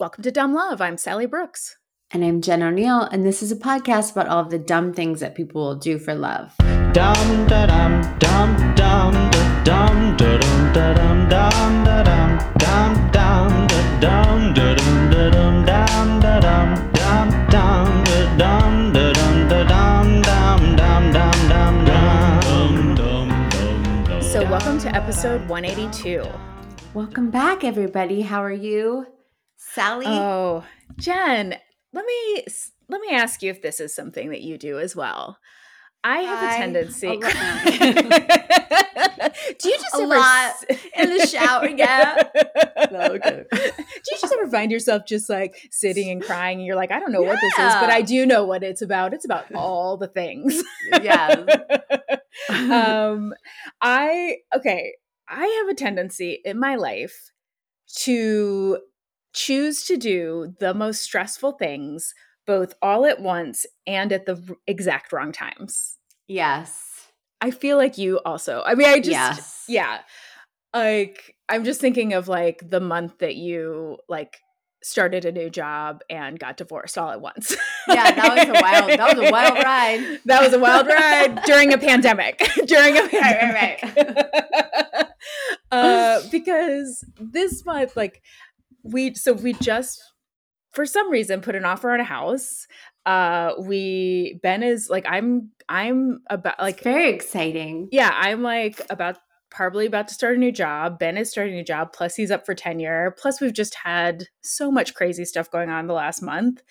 [0.00, 0.80] Welcome to Dumb Love.
[0.80, 1.76] I'm Sally Brooks.
[2.10, 5.20] And I'm Jen O'Neill, and this is a podcast about all of the dumb things
[5.20, 6.56] that people will do for love.
[6.94, 9.12] Dum da dum dum dum
[9.62, 13.68] da dum da dum da dum dum da dum dum dum
[14.54, 18.08] da dum da dum da dum dum da dum
[18.38, 24.22] dum dum da dum da dum da dum dum dum dum dum dum dum dum
[24.22, 26.24] So, welcome to episode 182.
[26.94, 28.22] Welcome back, everybody.
[28.22, 29.06] How are you?
[29.62, 30.06] Sally?
[30.08, 30.64] Oh,
[30.96, 31.54] Jen,
[31.92, 32.44] let me
[32.88, 35.38] let me ask you if this is something that you do as well.
[36.02, 37.08] I have a I- tendency.
[37.08, 37.10] a
[39.58, 40.54] do you just A ever lot.
[40.96, 42.22] In the shower, yeah.
[42.90, 43.44] No, okay.
[43.52, 43.58] Do
[44.10, 47.12] you just ever find yourself just like sitting and crying and you're like, I don't
[47.12, 49.12] know what this is, but I do know what it's about.
[49.14, 50.60] It's about all the things.
[51.02, 51.44] yeah.
[52.48, 53.32] um
[53.82, 54.94] I okay,
[55.28, 57.30] I have a tendency in my life
[57.98, 58.78] to
[59.32, 62.14] choose to do the most stressful things
[62.46, 65.98] both all at once and at the exact wrong times.
[66.26, 66.86] yes.
[67.42, 68.62] I feel like you also.
[68.66, 69.64] I mean, I just yes.
[69.66, 70.00] yeah.
[70.74, 74.36] Like I'm just thinking of like the month that you like
[74.82, 77.56] started a new job and got divorced all at once.
[77.88, 80.20] Yeah, that was a wild- that was a wild ride.
[80.26, 82.38] That was a wild ride during a pandemic.
[82.66, 85.08] during a right, pandemic.
[85.72, 88.22] uh because this month like
[88.82, 90.00] we so we just
[90.72, 92.66] for some reason put an offer on a house.
[93.06, 97.88] Uh we Ben is like I'm I'm about Like, like very exciting.
[97.92, 99.18] yeah, I'm like about
[99.50, 100.98] probably about to start a new job.
[100.98, 103.14] Ben is starting a new job, plus he's up for tenure.
[103.18, 106.62] Plus, we've just had so much crazy stuff going on the last month.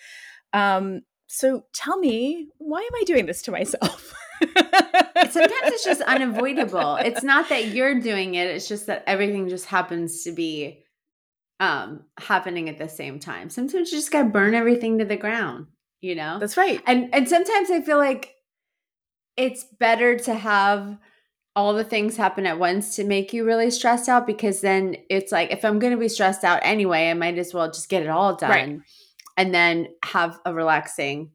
[0.54, 4.14] Um, so tell me, why am I doing this to myself?
[4.40, 6.96] Sometimes it's just unavoidable.
[6.96, 10.82] It's not that you're doing it, it's just that everything just happens to be
[11.60, 13.50] um happening at the same time.
[13.50, 15.66] Sometimes you just gotta burn everything to the ground,
[16.00, 16.38] you know?
[16.40, 16.80] That's right.
[16.86, 18.34] and and sometimes I feel like
[19.36, 20.98] it's better to have
[21.56, 25.32] all the things happen at once to make you really stressed out because then it's
[25.32, 28.02] like if I'm going to be stressed out anyway, I might as well just get
[28.02, 28.80] it all done Right.
[29.36, 31.32] and then have a relaxing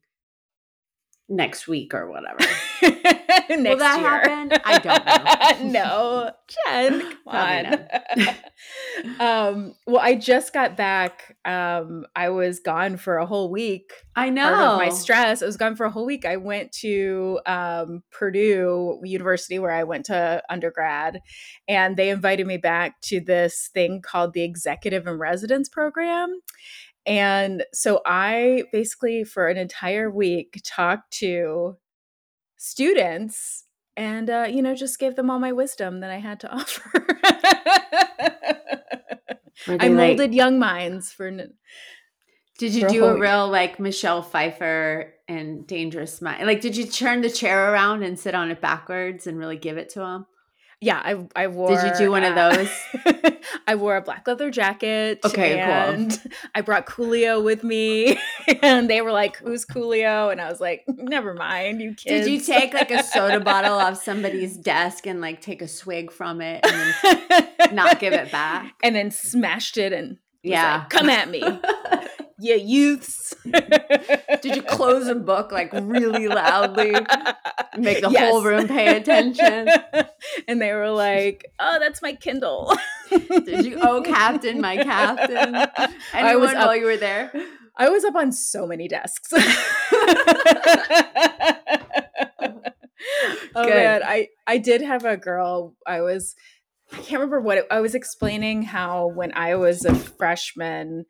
[1.27, 2.39] next week or whatever.
[3.49, 4.09] Next that year.
[4.09, 4.61] happen?
[4.63, 5.71] I don't know.
[5.71, 6.31] no,
[6.65, 7.79] Jen, come on.
[9.19, 11.35] um, well, I just got back.
[11.45, 13.91] Um, I was gone for a whole week.
[14.15, 14.53] I know.
[14.53, 15.41] part of my stress.
[15.41, 16.25] I was gone for a whole week.
[16.25, 21.19] I went to um, Purdue University where I went to undergrad,
[21.67, 26.39] and they invited me back to this thing called the Executive and Residence Program.
[27.05, 31.77] And so I basically, for an entire week, talked to
[32.57, 36.51] students and, uh, you know, just gave them all my wisdom that I had to
[36.55, 37.05] offer.
[39.67, 41.31] I they, like- molded young minds for.
[42.57, 46.45] Did you for do whole a real like Michelle Pfeiffer and Dangerous Mind?
[46.45, 49.77] Like, did you turn the chair around and sit on it backwards and really give
[49.77, 50.25] it to them?
[50.85, 51.69] Yeah, I I wore.
[51.75, 52.69] Did you do one of uh, those?
[53.67, 55.19] I wore a black leather jacket.
[55.25, 55.55] Okay,
[55.97, 56.09] cool.
[56.53, 58.19] I brought Coolio with me,
[58.61, 62.31] and they were like, "Who's Coolio?" And I was like, "Never mind, you kids." Did
[62.31, 66.39] you take like a soda bottle off somebody's desk and like take a swig from
[66.39, 68.75] it and not give it back?
[68.83, 70.77] and then smashed it and was Yeah.
[70.81, 71.41] like, "Come at me,
[72.39, 73.33] you youths!"
[74.41, 76.91] Did you close a book like really loudly?
[77.77, 78.31] Make the Yes.
[78.31, 79.69] whole room pay attention?
[80.47, 82.73] and they were like, "Oh, that's my Kindle."
[83.09, 85.55] Did you, oh, Captain, my Captain?
[85.55, 87.31] I Anyone was while you were there?
[87.77, 89.29] I was up on so many desks.
[89.33, 89.39] oh
[93.53, 93.69] Good.
[93.75, 95.75] man, I I did have a girl.
[95.85, 96.35] I was
[96.91, 101.05] I can't remember what it, I was explaining how when I was a freshman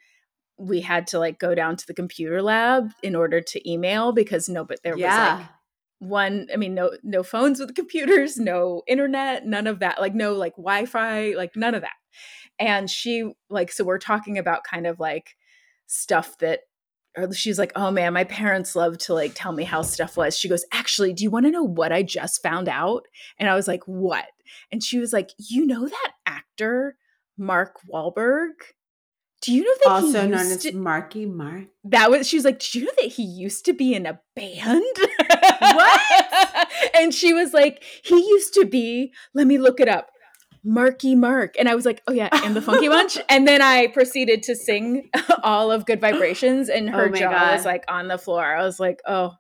[0.57, 4.47] we had to like go down to the computer lab in order to email because
[4.47, 5.01] no but there was
[5.39, 5.47] like
[5.99, 9.99] one I mean no no phones with computers, no internet, none of that.
[9.99, 11.93] Like no like Wi-Fi, like none of that.
[12.59, 15.35] And she like so we're talking about kind of like
[15.87, 16.61] stuff that
[17.17, 20.37] or she's like, "Oh man, my parents love to like tell me how stuff was."
[20.37, 23.05] She goes, "Actually, do you want to know what I just found out?"
[23.39, 24.25] And I was like, "What?"
[24.71, 26.97] And she was like, "You know that actor
[27.37, 28.51] Mark Wahlberg?
[29.45, 31.65] Do you know that also he known as to- Marky Mark.
[31.85, 34.19] that was she was like, Did you know that he used to be in a
[34.35, 34.83] band?
[35.59, 36.67] What?
[36.97, 40.09] and she was like, He used to be, let me look it up.
[40.63, 41.55] Marky Mark.
[41.59, 43.17] And I was like, Oh yeah, and the Funky Bunch.
[43.29, 45.09] And then I proceeded to sing
[45.43, 47.53] all of Good Vibrations and oh her Oh jaw God.
[47.55, 48.43] was like on the floor.
[48.43, 49.33] I was like, Oh,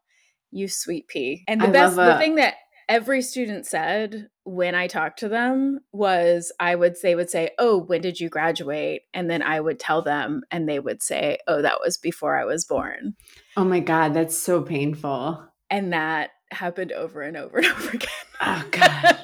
[0.51, 1.43] you sweet pea.
[1.47, 2.53] And the I best the thing that
[2.87, 7.79] every student said when I talked to them was I would they would say, "Oh,
[7.79, 11.61] when did you graduate?" and then I would tell them and they would say, "Oh,
[11.61, 13.15] that was before I was born."
[13.57, 15.43] Oh my god, that's so painful.
[15.69, 18.09] And that happened over and over and over again.
[18.41, 19.19] Oh god.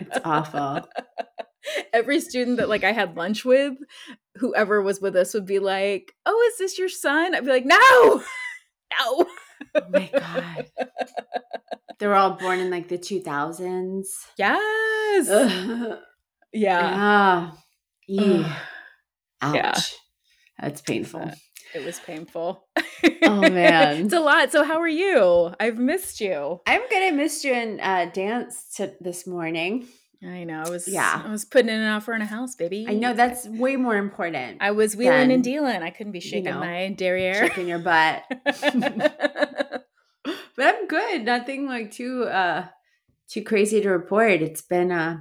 [0.00, 0.88] It's awful.
[1.92, 3.74] Every student that like I had lunch with,
[4.36, 7.66] whoever was with us would be like, "Oh, is this your son?" I'd be like,
[7.66, 8.22] "No."
[8.98, 9.26] No.
[9.74, 10.70] Oh my god.
[11.98, 14.06] They were all born in like the 2000s.
[14.36, 15.28] Yes.
[15.30, 15.98] Ugh.
[16.52, 16.92] Yeah.
[16.94, 17.58] Ah.
[18.16, 18.52] Ugh.
[19.42, 19.54] Ouch.
[19.54, 19.74] Yeah.
[20.60, 21.30] That's painful.
[21.74, 22.66] It was painful.
[23.22, 23.96] Oh, man.
[24.04, 24.52] it's a lot.
[24.52, 25.52] So how are you?
[25.60, 26.60] I've missed you.
[26.66, 27.02] I'm good.
[27.02, 29.88] I missed you in uh, dance to this morning.
[30.22, 30.62] I know.
[30.66, 31.22] I was Yeah.
[31.24, 32.86] I was putting in an offer in a house, baby.
[32.88, 34.58] I know that's way more important.
[34.60, 35.82] I was wheeling Then, and dealing.
[35.82, 37.46] I couldn't be you shaking know, my derriere.
[37.46, 38.24] Shaking your butt.
[38.54, 39.86] but
[40.58, 41.24] I'm good.
[41.24, 42.66] Nothing like too uh
[43.28, 44.42] too crazy to report.
[44.42, 45.20] It's been uh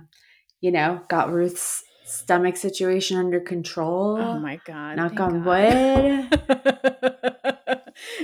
[0.61, 4.17] you know, got Ruth's stomach situation under control.
[4.17, 4.97] oh my god.
[4.97, 5.59] Knock on God.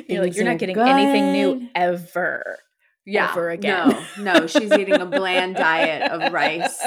[0.08, 2.58] you're like you're not getting anything new ever.
[3.06, 3.32] Yeah.
[3.32, 3.96] ever again.
[4.18, 6.82] No, no, she's eating a bland diet of rice,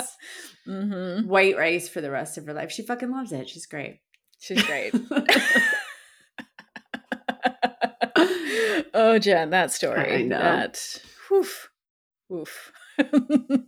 [0.64, 2.70] hmm white rice for the rest of her life.
[2.70, 3.48] She fucking loves it.
[3.48, 4.00] She's great.
[4.38, 4.94] She's great.
[8.94, 10.14] oh, Jen, that story.
[10.14, 10.38] I know.
[10.38, 11.00] That.
[11.30, 11.70] Woof.
[12.28, 12.72] Woof.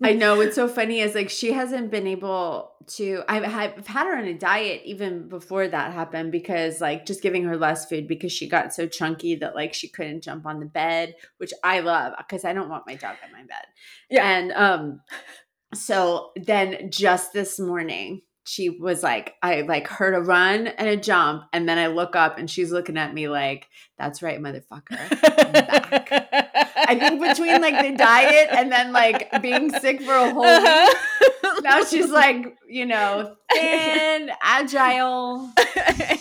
[0.02, 3.22] I know what's so funny is like she hasn't been able to.
[3.28, 7.22] I've had, I've had her on a diet even before that happened because like just
[7.22, 10.60] giving her less food because she got so chunky that like she couldn't jump on
[10.60, 13.66] the bed, which I love because I don't want my dog on my bed.
[14.10, 14.28] Yeah.
[14.28, 15.00] and um,
[15.74, 20.96] so then just this morning she was like, I like heard a run and a
[20.96, 24.96] jump, and then I look up and she's looking at me like, "That's right, motherfucker."
[26.88, 30.96] I think between like the diet and then like being sick for a whole week,
[31.44, 31.60] Uh-huh.
[31.62, 35.50] now she's like, you know, thin, agile,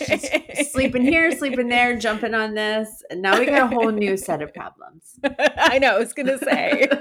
[0.06, 3.04] she's sleeping here, sleeping there, jumping on this.
[3.10, 5.18] And now we got a whole new set of problems.
[5.58, 5.96] I know.
[5.96, 6.88] I was gonna say.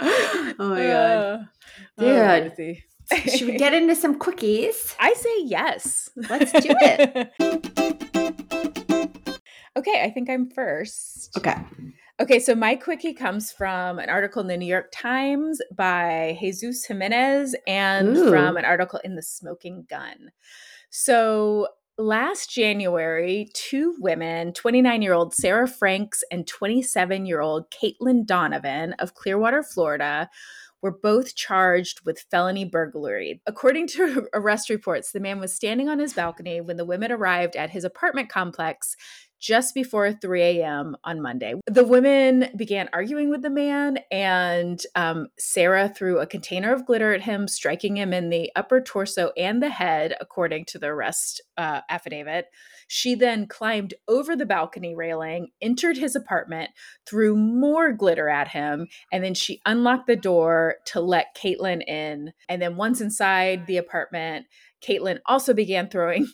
[0.00, 1.48] Oh my God.
[1.98, 2.44] Oh, Dude.
[2.50, 2.84] Ruthie.
[3.36, 4.94] Should we get into some quickies?
[5.00, 6.10] I say yes.
[6.16, 7.87] Let's do it.
[9.78, 11.36] Okay, I think I'm first.
[11.36, 11.56] Okay.
[12.20, 16.84] Okay, so my quickie comes from an article in the New York Times by Jesus
[16.84, 18.28] Jimenez and Ooh.
[18.28, 20.32] from an article in The Smoking Gun.
[20.90, 28.26] So last January, two women, 29 year old Sarah Franks and 27 year old Caitlin
[28.26, 30.28] Donovan of Clearwater, Florida,
[30.80, 33.40] were both charged with felony burglary.
[33.46, 37.56] According to arrest reports, the man was standing on his balcony when the women arrived
[37.56, 38.96] at his apartment complex
[39.40, 40.96] just before 3 a.m.
[41.04, 41.54] on Monday.
[41.66, 47.12] The women began arguing with the man, and um, Sarah threw a container of glitter
[47.12, 51.40] at him, striking him in the upper torso and the head, according to the arrest
[51.56, 52.46] uh, affidavit.
[52.88, 56.70] She then climbed over the balcony railing, entered his apartment,
[57.06, 62.32] threw more glitter at him, and then she unlocked the door to let Caitlin in.
[62.48, 64.46] And then once inside the apartment,
[64.82, 66.28] Caitlin also began throwing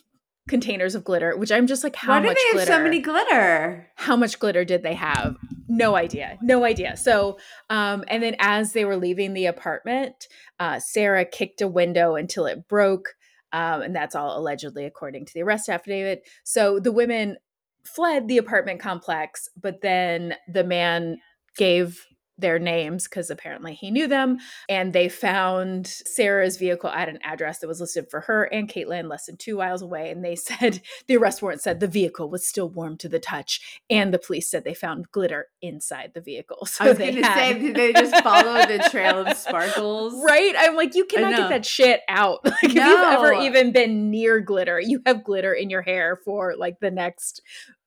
[0.47, 2.71] containers of glitter, which I'm just like, how Why do much they have glitter?
[2.71, 3.87] so many glitter?
[3.95, 5.35] how much glitter did they have?
[5.67, 6.37] No idea.
[6.41, 6.95] No idea.
[6.97, 7.39] So,
[7.69, 10.27] um, and then as they were leaving the apartment,
[10.59, 13.15] uh, Sarah kicked a window until it broke.
[13.51, 16.27] Um, and that's all allegedly according to the arrest affidavit.
[16.43, 17.37] So the women
[17.83, 21.17] fled the apartment complex, but then the man
[21.57, 22.05] gave
[22.37, 24.39] their names because apparently he knew them.
[24.67, 29.07] And they found Sarah's vehicle at an address that was listed for her and Caitlin
[29.09, 30.11] less than two miles away.
[30.11, 33.81] And they said the arrest warrant said the vehicle was still warm to the touch.
[33.89, 36.67] And the police said they found glitter inside the vehicle.
[36.75, 40.13] So I was they to had- say, did they just follow the trail of sparkles?
[40.25, 40.53] Right?
[40.57, 42.39] I'm like, you cannot get that shit out.
[42.55, 46.55] Like, if you've ever even been near glitter, you have glitter in your hair for
[46.57, 47.41] like the next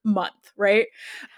[0.09, 0.87] month, right?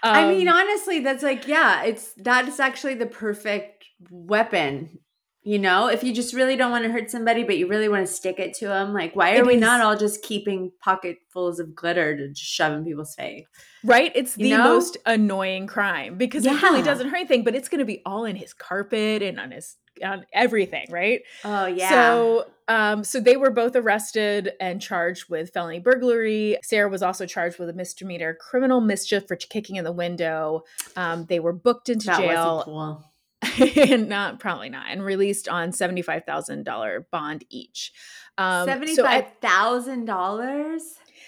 [0.03, 4.99] I mean, Um, honestly, that's like, yeah, it's that is actually the perfect weapon.
[5.43, 8.05] You know, if you just really don't want to hurt somebody, but you really want
[8.05, 11.59] to stick it to them, like, why are we is- not all just keeping pocketfuls
[11.59, 13.45] of glitter to just shove in people's face?
[13.83, 14.11] right?
[14.13, 14.63] It's You the know?
[14.65, 18.25] most annoying crime because it really doesn't hurt anything, but it's going to be all
[18.25, 21.21] in his carpet and on his on everything, right?
[21.43, 21.89] Oh yeah.
[21.89, 26.57] So, um, so they were both arrested and charged with felony burglary.
[26.63, 30.63] Sarah was also charged with a misdemeanor criminal mischief for kicking in the window.
[30.95, 32.61] Um, they were booked into that jail.
[32.65, 33.05] cool.
[33.75, 37.91] and not probably not and released on $75,000 bond each.
[38.37, 40.83] Um so Seventy-five at- thousand dollars.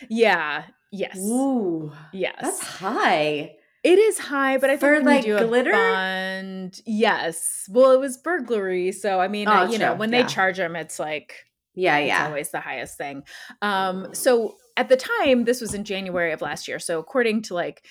[0.10, 1.18] yeah, yes.
[1.18, 2.36] Ooh, Yes.
[2.42, 3.56] that's high.
[3.84, 5.72] It is high, but I think For, when like, do glitter?
[5.72, 7.68] bond, yes.
[7.70, 10.22] Well, it was burglary, so I mean, Oh, uh, you know, when yeah.
[10.24, 12.26] they charge them, it's like Yeah, it's yeah.
[12.28, 13.24] always the highest thing.
[13.62, 16.80] Um, so at the time, this was in January of last year.
[16.80, 17.86] So according to like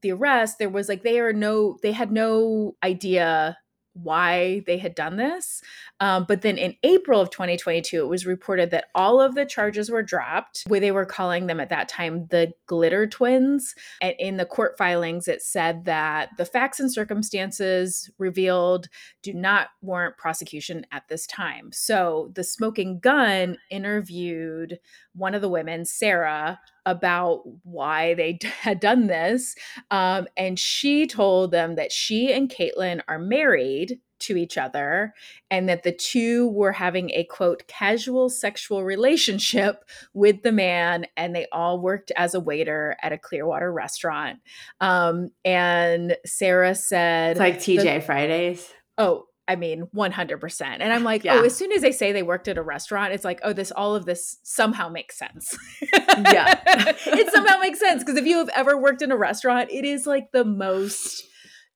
[0.00, 3.58] the arrest, there was like they are no, they had no idea
[3.94, 5.62] why they had done this.
[6.00, 9.90] Um, but then in April of 2022, it was reported that all of the charges
[9.90, 13.74] were dropped, where they were calling them at that time the glitter twins.
[14.00, 18.88] And in the court filings, it said that the facts and circumstances revealed
[19.22, 21.70] do not warrant prosecution at this time.
[21.72, 24.78] So the smoking gun interviewed
[25.14, 29.54] one of the women, Sarah, about why they d- had done this.
[29.90, 35.12] Um, and she told them that she and Caitlin are married to each other
[35.50, 41.34] and that the two were having a quote casual sexual relationship with the man and
[41.34, 44.38] they all worked as a waiter at a clearwater restaurant
[44.80, 48.72] um, and sarah said It's like TGI Fridays.
[48.96, 50.62] Oh, I mean, 100%.
[50.80, 51.40] And I'm like, oh, Yeah.
[51.40, 53.70] oh, as soon as they say they worked at a restaurant, it's like, oh, this,
[53.70, 55.56] all of this somehow makes sense.
[55.92, 56.60] Yeah.
[56.66, 58.02] it somehow makes sense.
[58.02, 61.24] Because if you have ever worked in a restaurant, it is like the most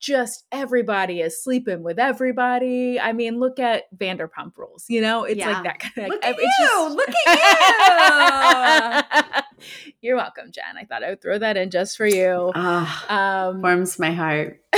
[0.00, 3.00] just everybody is sleeping with everybody.
[3.00, 5.24] I mean, look at Vanderpump Rules, you know?
[5.24, 5.50] It's Yeah.
[5.52, 6.88] like that kind of Look like, at you.
[6.94, 9.44] Look at
[10.00, 10.76] You're welcome, Jen.
[10.78, 12.52] I thought I would throw that in just for you.
[12.54, 14.60] Ah, Um, warms my heart.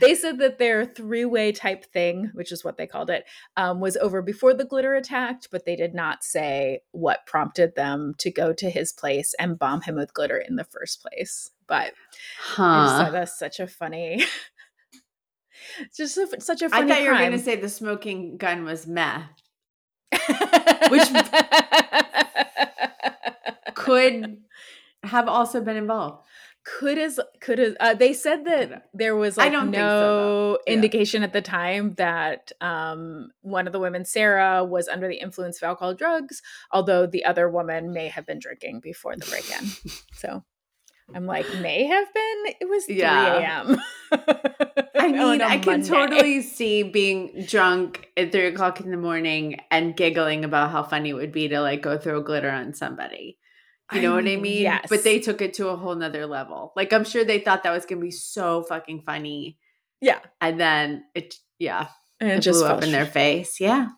[0.00, 3.24] they said that their three-way type thing, which is what they called it,
[3.56, 8.14] um, was over before the glitter attacked, but they did not say what prompted them
[8.18, 11.50] to go to his place and bomb him with glitter in the first place.
[11.66, 13.08] But I Huh.
[13.12, 14.24] that's such a funny,
[15.96, 16.92] just a, such a I funny.
[16.92, 19.30] thought you were going to say the smoking gun was meth.
[20.90, 21.08] which
[23.74, 24.38] Could
[25.02, 26.24] have also been involved.
[26.64, 30.58] could as could as uh, they said that there was I don't no so.
[30.66, 30.74] Yeah.
[30.74, 35.56] indication at the time that um one of the women sarah was under the influence
[35.60, 36.40] of alcohol drugs
[36.70, 39.66] although the other woman may have been drinking before the break-in
[40.12, 40.44] so
[41.14, 43.62] i'm like may have been it was 3 Yeah.
[43.62, 43.80] a.m
[44.94, 45.88] I mean, I can Monday.
[45.88, 51.10] totally see being drunk at three o'clock in the morning and giggling about how funny
[51.10, 53.38] it would be to like go throw glitter on somebody.
[53.92, 54.62] You know what I mean?
[54.62, 56.72] yes But they took it to a whole nother level.
[56.76, 59.58] Like I'm sure they thought that was gonna be so fucking funny.
[60.00, 61.88] yeah And then it yeah,
[62.20, 63.58] and it, it just blew up in their face.
[63.60, 63.88] Yeah.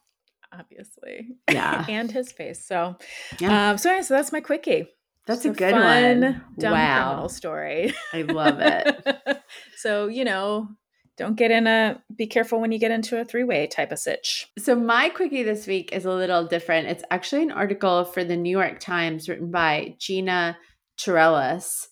[0.52, 1.84] obviously Yeah.
[1.88, 2.96] and his face so
[3.40, 3.70] Yeah.
[3.72, 4.88] um so yeah so that's my quickie
[5.26, 6.44] That's Just a good fun, one.
[6.58, 7.04] dumb Wow.
[7.08, 9.38] criminal story I love it.
[9.76, 10.68] so you know
[11.16, 14.48] don't get in a be careful when you get into a three-way type of sitch
[14.58, 16.88] So my quickie this week is a little different.
[16.88, 20.58] It's actually an article for the New York Times written by Gina
[20.98, 21.86] Cherelus.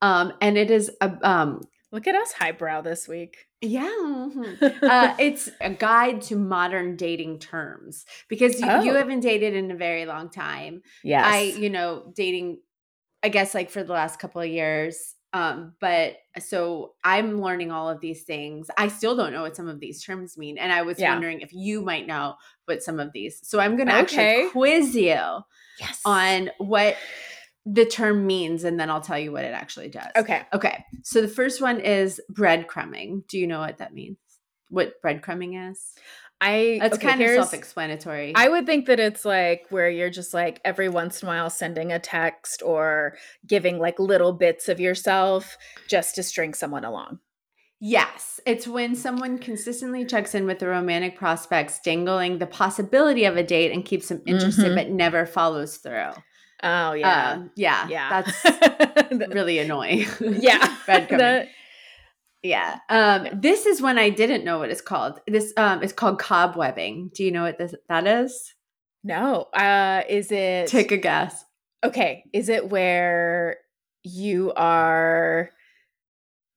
[0.00, 3.90] Um, and it is a um look at us highbrow this week yeah.
[4.00, 4.62] mhm.
[4.84, 8.94] uh, it's a guide to modern dating terms because you, you Oh.
[8.94, 10.82] haven't dated in a very long time.
[11.02, 12.58] yes I, you know, dating,
[13.22, 15.14] I guess like for the last couple of years.
[15.34, 18.70] Um, but so I'm learning all of these things.
[18.78, 20.56] I still don't know what some of these terms mean.
[20.56, 21.12] And I was Yeah.
[21.12, 23.46] wondering if you might know what some of these.
[23.46, 24.44] So I'm gonna Okay.
[24.44, 25.42] actually quiz you
[25.78, 26.96] yes on what
[27.66, 30.10] the term means, and then I'll tell you what it actually does.
[30.16, 30.82] okay Okay.
[31.02, 33.26] So the first one is breadcrumbing.
[33.26, 34.16] Do you know what that means?
[34.70, 35.94] What breadcrumbing is?
[36.40, 38.32] I That's okay, kind of self-explanatory.
[38.36, 41.50] I would think that it's like where you're just like every once in a while
[41.50, 43.16] sending a text or
[43.46, 45.56] giving like little bits of yourself
[45.88, 47.18] just to string someone along.
[47.80, 53.36] Yes, it's when someone consistently checks in with the romantic prospects, dangling the possibility of
[53.36, 54.74] a date and keeps them interested Mhm.
[54.76, 56.10] but never follows through.
[56.62, 57.32] Oh yeah.
[57.34, 58.22] Um, yeah, yeah.
[58.22, 60.06] that's really annoying.
[60.20, 60.76] yeah.
[62.42, 62.78] Yeah.
[62.88, 65.20] Um, this is when I didn't know what it's called.
[65.26, 67.12] This um, it's called cobwebbing.
[67.14, 68.54] Do you know what this that is?
[69.04, 69.42] no.
[69.54, 71.44] Uh is it Take a guess.
[71.84, 73.58] Okay, is it where
[74.04, 75.50] you are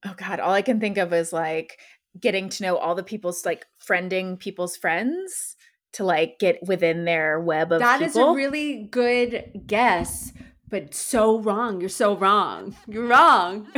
[0.05, 1.79] Oh god, all I can think of is like
[2.19, 5.55] getting to know all the people's like friending people's friends
[5.93, 8.29] to like get within their web of That is people.
[8.31, 10.31] a really good guess,
[10.67, 11.79] but so wrong.
[11.79, 12.75] You're so wrong.
[12.88, 13.67] You're wrong.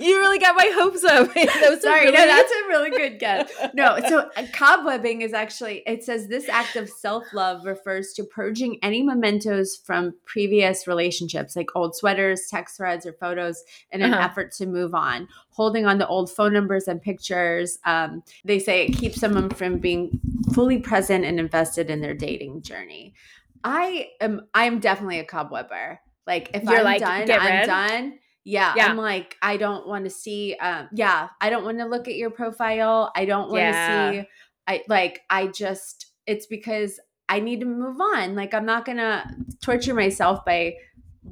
[0.00, 1.30] you really got my hopes up.
[1.34, 3.50] That Sorry, no, that's a really good guess.
[3.74, 8.24] No, so uh, cobwebbing is actually, it says this act of self love refers to
[8.24, 14.12] purging any mementos from previous relationships, like old sweaters, text threads, or photos, in an
[14.12, 14.22] Uh-huh.
[14.24, 15.28] effort to move on.
[15.50, 17.78] Holding on to old phone numbers and pictures.
[17.84, 20.20] Um, they say it keeps someone from being
[20.52, 23.14] fully present and invested in their dating journey.
[23.62, 26.00] I am, I am definitely a cobwebber.
[26.26, 28.18] Like if You're I'm like, done, I'm done.
[28.44, 28.88] Yeah, Yeah.
[28.88, 30.54] I'm like, I don't want to see.
[30.54, 33.10] Um, yeah, I don't want to look at your profile.
[33.16, 34.10] I don't want to Yeah.
[34.22, 34.28] see.
[34.66, 35.22] I like.
[35.30, 36.06] I just.
[36.26, 38.34] It's because I need to move on.
[38.34, 39.24] Like, I'm not gonna
[39.62, 40.76] torture myself by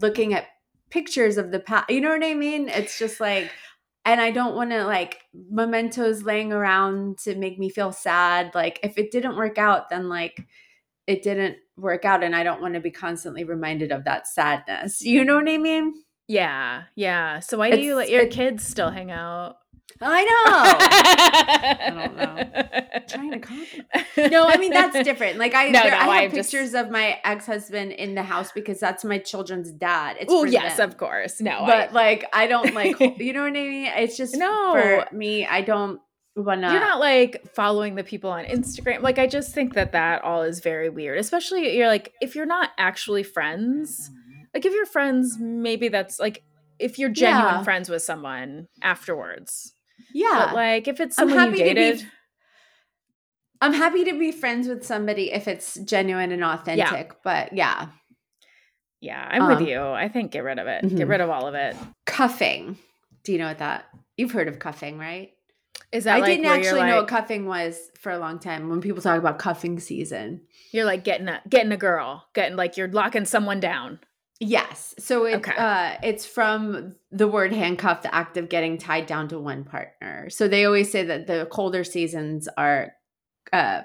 [0.00, 0.46] looking at
[0.90, 1.90] pictures of the past.
[1.90, 2.68] You know what I mean?
[2.68, 3.50] It's just like,
[4.04, 8.54] and I don't want to like mementos laying around to make me feel sad.
[8.54, 10.46] Like, if it didn't work out, then like
[11.06, 15.02] it didn't work out, and I don't want to be constantly reminded of that sadness.
[15.02, 15.94] You know what I mean?
[16.28, 17.40] Yeah, yeah.
[17.40, 19.56] So why do you let your kids still hang out?
[20.00, 21.86] I know.
[21.86, 23.02] I don't know.
[23.08, 25.38] trying to no, I mean that's different.
[25.38, 28.14] Like I, No, there, no, I have I'm just- pictures of my ex husband in
[28.14, 30.16] the house because that's my children's dad.
[30.20, 30.88] It's Oh yes, them.
[30.88, 31.40] of course.
[31.40, 33.86] No, but I, like I don't like you know what I mean.
[33.96, 34.72] It's just No.
[34.72, 35.46] for me.
[35.46, 36.00] I don't
[36.34, 36.72] wanna.
[36.72, 39.02] you're not like following the people on Instagram.
[39.02, 41.18] Like I just think that that all is very weird.
[41.18, 44.10] Especially you're like if you're not actually friends.
[44.54, 46.42] Like if you're friends, maybe that's like
[46.78, 47.62] if you're genuine Yeah.
[47.62, 49.74] friends with someone afterwards.
[50.12, 50.46] yeah.
[50.46, 52.06] But like if it's I'm someone you happy to be- dated,
[53.60, 57.12] I'm happy to be friends with somebody if it's genuine and authentic.
[57.22, 57.88] But yeah,
[59.00, 59.80] yeah, I'm Um, with you.
[59.80, 60.82] I think get rid of it.
[60.82, 61.08] Get mhm.
[61.08, 61.76] rid of all of it.
[62.06, 62.76] cuffing.
[63.24, 63.84] Do you know what that?
[64.16, 65.30] You've heard of cuffing, right?
[65.92, 68.68] Is that I like didn't actually know what cuffing was for a long time.
[68.68, 70.42] When people talk about cuffing season,
[70.72, 74.00] You're like getting a getting a girl, getting like you're locking someone down.
[74.44, 74.92] Yes.
[74.98, 75.52] So it, Okay.
[75.56, 80.30] uh, it's from the word handcuff, the act of getting tied down to one partner.
[80.30, 82.92] So they always say that the colder seasons are,
[83.52, 83.82] uh,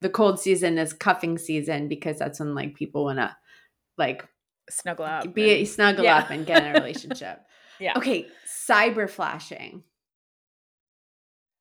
[0.00, 3.36] the cold season is cuffing season because that's when like people want to
[3.98, 4.24] like
[4.70, 5.34] Snuggle up.
[5.34, 6.18] be and- snuggle yeah.
[6.18, 7.40] up and get in a relationship.
[7.80, 7.94] Yeah.
[7.96, 8.26] Okay.
[8.68, 9.82] Cyber flashing.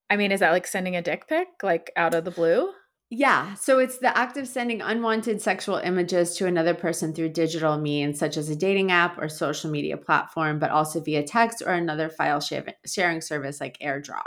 [0.10, 2.74] I mean, is that like sending a dick pic like out of the blue?
[3.12, 3.56] Yeah.
[3.56, 8.20] So it's the act of sending unwanted sexual images to another person through digital means,
[8.20, 12.10] such as a dating app or social media platform, but also via text or another
[12.10, 12.40] file
[12.86, 14.24] sharing service like AirDrop.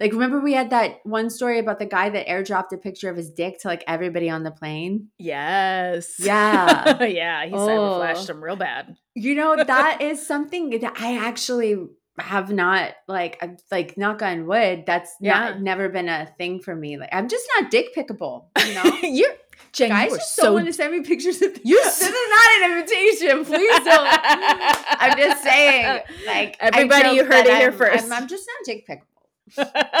[0.00, 3.16] Like, remember we had that one story about the guy that airdropped a picture of
[3.16, 5.08] his dick to like everybody on the plane?
[5.18, 6.16] Yes.
[6.18, 7.02] Yeah.
[7.04, 7.46] yeah.
[7.46, 7.96] He Oh.
[7.98, 8.96] flashed him real bad.
[9.14, 11.76] You know, that is something that I actually
[12.20, 15.38] have not like I've, like knock on wood that's Yeah.
[15.38, 18.84] not never been a thing for me like i'm just not dick pickable you know
[19.02, 19.30] you're
[19.72, 22.00] Jen, guys you are just so don't want to send me pictures of You're this
[22.02, 27.70] is not an invitation please don't i'm just saying like Everybody, you heard it here
[27.70, 28.04] I'm- first.
[28.06, 29.04] I'm, I'm just not dick pickable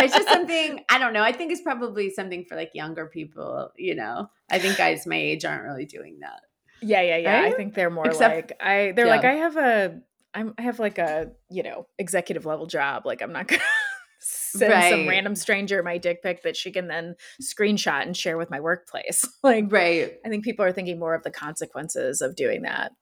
[0.02, 3.70] it's just something i don't know i think it's probably something for like younger people
[3.76, 6.40] you know i think guys my age aren't really doing that
[6.80, 7.42] Yeah, yeah, yeah.
[7.42, 8.92] I think they're more Except- like I.
[8.94, 10.00] They're like I have a.
[10.38, 13.04] I'm, I have like a you know executive level job.
[13.04, 13.62] Like I'm not gonna
[14.20, 18.50] send some random stranger my dick pic that she can then screenshot and share with
[18.50, 19.26] my workplace.
[19.42, 22.92] like right I think people are thinking more of the consequences of doing that.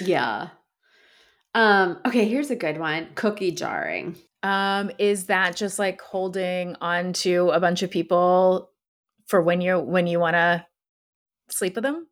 [0.00, 0.48] yeah
[1.54, 7.14] um okay here's a good one cookie jarring Um, is that just like holding on
[7.24, 8.70] to a bunch of people
[9.26, 10.66] for when you're when you want to
[11.48, 12.06] sleep with them?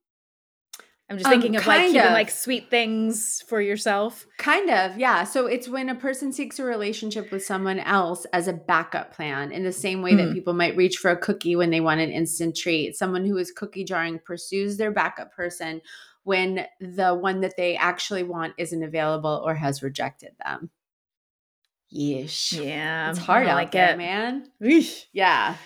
[1.13, 2.13] I'm just Um, thinking of like keeping of.
[2.13, 4.27] like sweet things for yourself.
[4.39, 5.25] Kind of, yeah.
[5.25, 9.53] So it's when a person seeks a relationship with someone else as a backup plan,
[9.53, 10.33] in the same way that Mm.
[10.33, 12.97] people might reach for a cookie when they want an instant treat.
[12.97, 15.83] Someone who is cookie jarring pursues their backup person
[16.25, 20.71] when the one that they actually want isn't available or has rejected them.
[21.95, 22.53] Yeesh.
[22.65, 23.99] Yeah, It's hard I out like there, it.
[23.99, 24.49] man.
[24.63, 25.05] Eesh.
[25.13, 25.57] Yeah.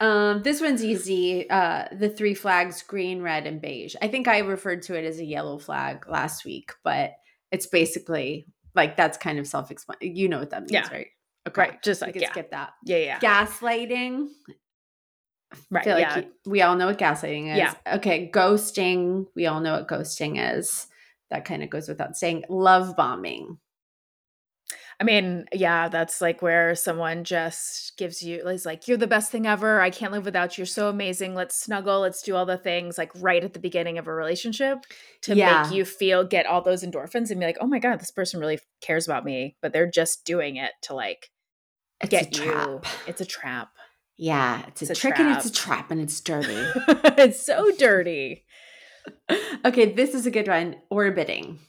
[0.00, 1.48] Um, this one's easy.
[1.50, 3.96] Uh, the three flags, green, red, and beige.
[4.00, 7.14] I think I referred to it as a yellow flag last week, but
[7.50, 10.12] it's basically like that's kind of self-explanatory.
[10.16, 10.88] You know what that means, Yeah.
[10.92, 11.08] right?
[11.48, 11.60] Okay.
[11.62, 12.74] Right, just like yeah, skip that.
[12.84, 14.28] yeah, yeah, Gaslighting.
[15.70, 15.86] Right.
[15.86, 16.18] like yeah.
[16.18, 17.56] you- we all know what gaslighting is.
[17.58, 17.74] Yeah.
[17.94, 18.30] Okay.
[18.32, 19.26] Ghosting.
[19.34, 20.86] We all know what ghosting is.
[21.30, 22.44] That kind of goes without saying.
[22.50, 23.58] Love bombing.
[25.00, 29.30] I mean, yeah, that's like where someone just gives you is like, you're the best
[29.30, 29.80] thing ever.
[29.80, 30.62] I can't live without you.
[30.62, 31.36] You're so amazing.
[31.36, 32.00] Let's snuggle.
[32.00, 34.78] Let's do all the things like right at the beginning of a relationship
[35.22, 35.62] to Yeah.
[35.62, 38.40] make you feel get all those endorphins and be like, oh my God, this person
[38.40, 39.56] really cares about me.
[39.62, 41.30] But they're just doing it to like
[42.00, 42.50] It's get a you.
[42.50, 42.86] trap.
[43.06, 43.68] It's a trap.
[44.16, 45.76] Yeah, it's, It's a, a trick and it's a trap.
[45.78, 46.56] trap and it's dirty.
[47.22, 48.44] it's so dirty.
[49.64, 50.74] okay, this is a good one.
[50.90, 51.60] Orbiting.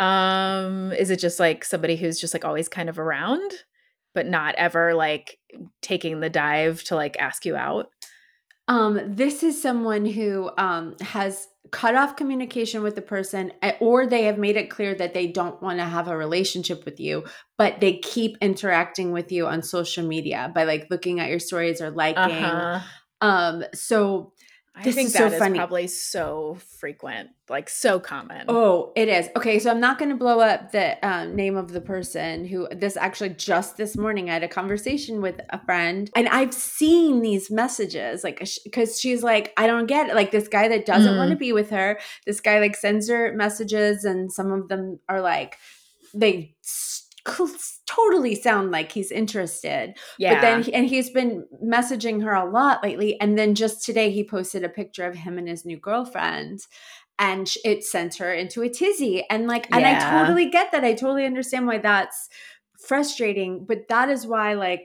[0.00, 3.52] Um, is it just like somebody who's just like always kind of around,
[4.14, 5.38] but not ever like
[5.82, 7.90] taking the dive to like ask you out?
[8.66, 14.06] Um, this is someone who um, has cut off communication with the person, eh, or
[14.06, 17.24] they have made it clear that they don't want to have a relationship with you,
[17.58, 21.80] but they keep interacting with you on social media by like looking at your stories
[21.80, 22.22] or liking.
[22.22, 22.80] Uh-huh.
[23.20, 24.32] Um, so
[24.80, 25.58] I This think is so that is funny.
[25.58, 28.46] probably so frequent, like so common.
[28.48, 29.28] Oh, it is.
[29.36, 32.66] Okay, so I'm not going to blow up the um, name of the person who
[32.70, 37.20] this actually just this morning I had a conversation with a friend and I've seen
[37.20, 38.38] these messages like
[38.72, 41.18] cuz she's like I don't get it like this guy that doesn't Mm.
[41.18, 41.98] want to be with her.
[42.26, 45.56] This guy like sends her messages and some of them are like
[46.14, 47.09] they s- cl-
[47.86, 49.96] totally sound like he's interested.
[50.18, 50.34] yeah.
[50.34, 53.20] But then, and he's been messaging her a lot lately.
[53.20, 56.60] And then just today, he posted a picture of him and his new girlfriend,
[57.18, 59.24] and it sent her into a tizzy.
[59.28, 60.84] And like, and I totally get that.
[60.84, 62.28] I totally understand why that's
[62.86, 63.64] frustrating.
[63.66, 64.82] But that is why, like,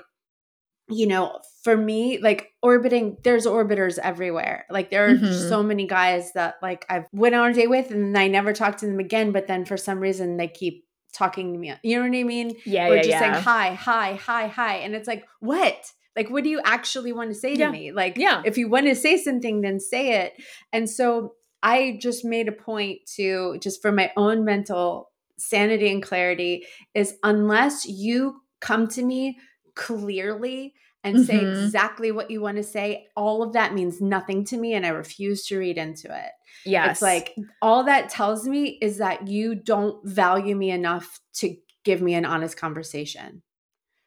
[0.90, 4.66] you know, for me, like orbiting, there's orbiters everywhere.
[4.70, 5.50] Like there are Mhm.
[5.50, 8.80] so many guys that like I've went on a date with and I never talked
[8.82, 9.32] to them again.
[9.32, 11.74] But then for some reason they keep talking to me.
[11.84, 12.56] You know what I mean?
[12.66, 13.20] yeah, or yeah, just yeah.
[13.20, 14.76] saying hi, hi, hi, hi.
[14.78, 15.92] And it's like, what?
[16.16, 17.72] Like, what do you actually want to say to Yeah.
[17.72, 17.92] me?
[17.92, 18.42] Like, Yeah.
[18.46, 20.34] if you want to say something, then say it.
[20.72, 26.02] And so I just made a point to just for my own mental sanity and
[26.04, 29.38] clarity is unless you come to me
[29.74, 30.74] clearly
[31.04, 31.52] and say Mhm.
[31.66, 34.90] exactly what you want to say, all of that means nothing to me and I
[34.90, 36.32] refuse to read into it.
[36.66, 36.92] Yes.
[36.92, 42.02] It's like all that tells me is that you don't value me enough to give
[42.02, 43.42] me an honest conversation.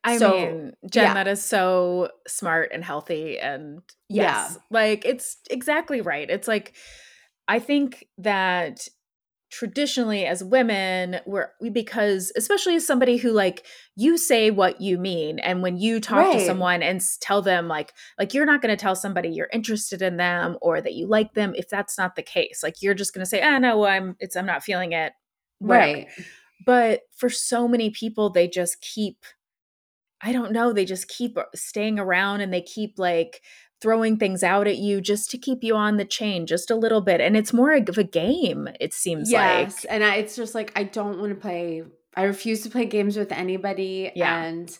[0.04, 1.14] I so, mean, Jen, yeah.
[1.14, 3.38] that is so smart and healthy.
[3.38, 4.48] And Yeah.
[4.48, 6.28] yes, like it's exactly right.
[6.30, 6.76] It's like,
[7.46, 8.86] I think that
[9.50, 13.64] traditionally as women we're we because especially as somebody who like
[13.96, 17.94] you say what you mean and when you talk to someone and tell them like
[18.18, 21.32] like you're not going to tell somebody you're interested in them or that you like
[21.32, 24.16] them if that's not the case like you're just going to say ah no i'm
[24.20, 25.12] it's i'm not feeling it
[25.60, 26.08] whatever." Right.
[26.66, 29.24] but for so many people they just keep
[30.20, 33.40] i don't know they just keep uh, staying around and they keep like
[33.80, 37.00] throwing things out at you just to keep you on the chain just a little
[37.00, 39.66] bit and it's more of a game it seems like.
[39.66, 39.84] Yes.
[39.84, 41.82] like And I, it's just like, I don't want to play,
[42.16, 44.10] I refuse to play games with anybody.
[44.14, 44.42] Yeah.
[44.42, 44.76] And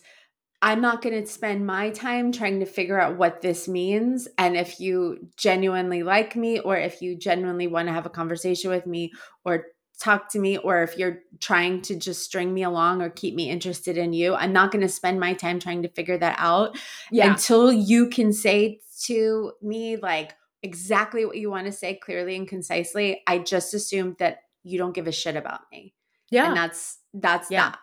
[0.61, 4.27] I'm not going to spend my time trying to figure out what this means.
[4.37, 8.69] And if you genuinely like me, or if you genuinely want to have a conversation
[8.69, 9.13] with me,
[9.45, 9.67] or
[10.01, 13.49] talk to me, or if you're trying to just string me along or keep me
[13.49, 16.77] interested in you, I'm not going to spend my time trying to figure that out
[17.11, 20.33] yeah until you can say to me like
[20.63, 24.93] exactly what you want to say clearly and concisely i just assumed that you don't
[24.93, 25.93] give a shit about me.
[26.31, 26.47] Yeah.
[26.49, 27.69] and that's that's Yeah.
[27.71, 27.79] that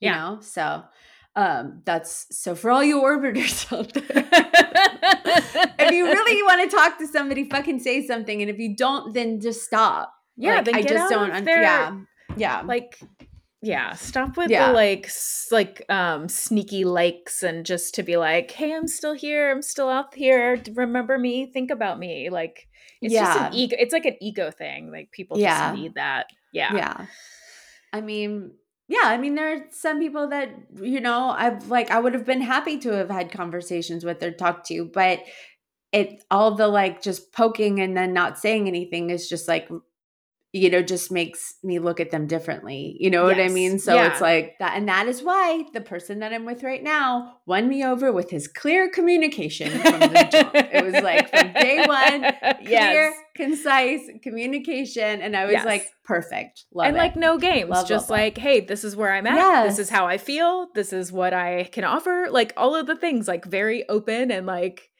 [0.00, 0.14] you Yeah.
[0.20, 0.40] know?
[0.40, 0.82] So
[1.36, 4.28] um that's so for all you orbiters out there
[5.78, 9.14] if you really want to talk to somebody fucking say something and if you don't
[9.14, 10.12] then just stop.
[10.36, 11.98] Yeah Like, i just don't un- their- yeah
[12.36, 12.60] yeah.
[12.64, 13.00] Like
[13.62, 14.68] yeah stop with Yeah.
[14.68, 19.14] the like s- like um sneaky likes and just to be like hey i'm still
[19.14, 22.68] here i'm still out here remember me think about me like
[23.02, 25.70] it's just an ego it's like an ego thing like people Yeah.
[25.70, 27.06] just need that yeah yeah
[27.92, 28.52] i mean
[28.86, 32.24] yeah i mean there are some people that you know i've like i would have
[32.24, 35.20] been happy to have had conversations with or talked to but
[35.90, 39.68] it all the like just poking and then not saying anything is just like
[40.58, 43.94] you know just makes me look at them differently you know what i mean so
[43.94, 44.10] Yeah.
[44.12, 47.68] it's like that and that is why the person that i'm with right now won
[47.68, 52.32] me over with his clear communication from the jump it was like from day one
[52.66, 55.20] clear, concise communication.
[55.22, 55.64] And I was Yes.
[55.64, 56.64] like, perfect.
[56.74, 56.98] Love and it.
[56.98, 58.24] like no games Love, just love, love.
[58.26, 61.32] like hey this is where i'm at this is how i feel this is what
[61.34, 64.90] i can offer like all of the things like very open and like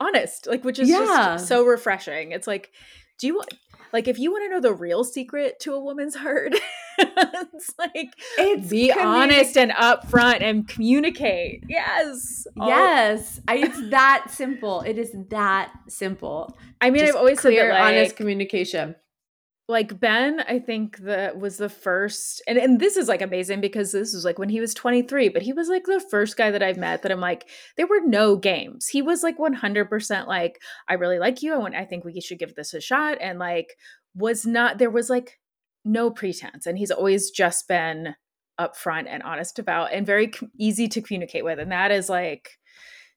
[0.00, 0.96] honest like which is Yeah.
[1.36, 2.70] just so refreshing it's like
[3.18, 3.52] do you want
[3.92, 6.54] like if you want to know the real secret to a woman's heart
[6.98, 13.40] it's like it's be communi- honest and upfront and communicate yes Yes.
[13.48, 14.80] I, it's that simple.
[14.82, 16.58] It is that simple.
[16.80, 18.94] i mean Just i've always clear, said that like, honest communication.
[19.70, 23.92] Like Ben, I think that was the first, and and this is like amazing because
[23.92, 26.62] this was like when he was 23, but he was like the first guy that
[26.62, 28.88] I've met that I'm like, there were no games.
[28.88, 31.54] He was like 100% like, I really like you.
[31.54, 33.76] I want, I think we should give this a shot, and like
[34.14, 35.38] was not there was like
[35.84, 38.14] no pretense, and he's always just been
[38.60, 42.58] upfront and honest about, and very easy to communicate with, and that is like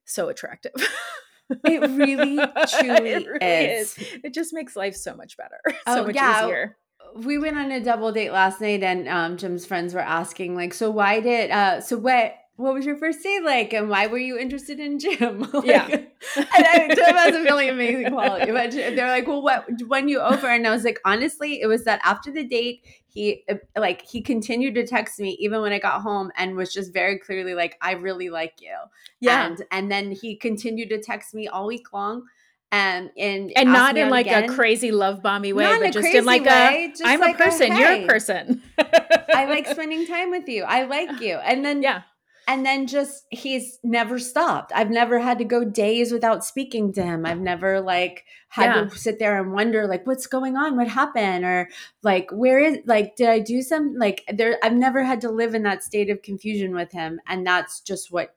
[0.06, 0.74] so attractive.
[1.50, 2.38] It really,
[2.80, 3.96] truly is.
[4.24, 6.46] It just makes life so much better, Oh, so much yeah.
[6.46, 6.78] easier.
[7.16, 10.74] We went on a double date last night and um Jim's friends were asking, like,
[10.74, 14.18] so why did uh so what what was your first date like and why were
[14.18, 15.48] you interested in Jim?
[15.54, 15.88] Like, Yeah.
[16.38, 18.52] and I Jim has a really amazing quality.
[18.52, 20.48] But they're like, well, what won you over?
[20.48, 24.22] And I was like, honestly, it was that after the date, he uh, like he
[24.22, 27.78] continued to text me even when I got home and was just very clearly like,
[27.82, 28.76] I really like you.
[29.20, 29.48] Yeah.
[29.48, 32.24] And and then he continued to text me all week long.
[32.72, 34.46] and and and not in like again.
[34.46, 37.44] a crazy love bomby way, Not but just in like way, a I'm like a
[37.44, 38.62] a, person, you're a person.
[38.80, 40.64] I like spending time with you.
[40.64, 41.36] I like you.
[41.36, 42.02] And then yeah.
[42.48, 44.72] And then just he's never stopped.
[44.76, 47.26] I've never had to go days without speaking to him.
[47.26, 48.84] I've never like had Yeah.
[48.86, 51.70] to sit there and wonder like what's going on, what happened or
[52.02, 55.56] like where is like did I do some like there I've never had to live
[55.56, 58.36] in that state of confusion with him and that's just what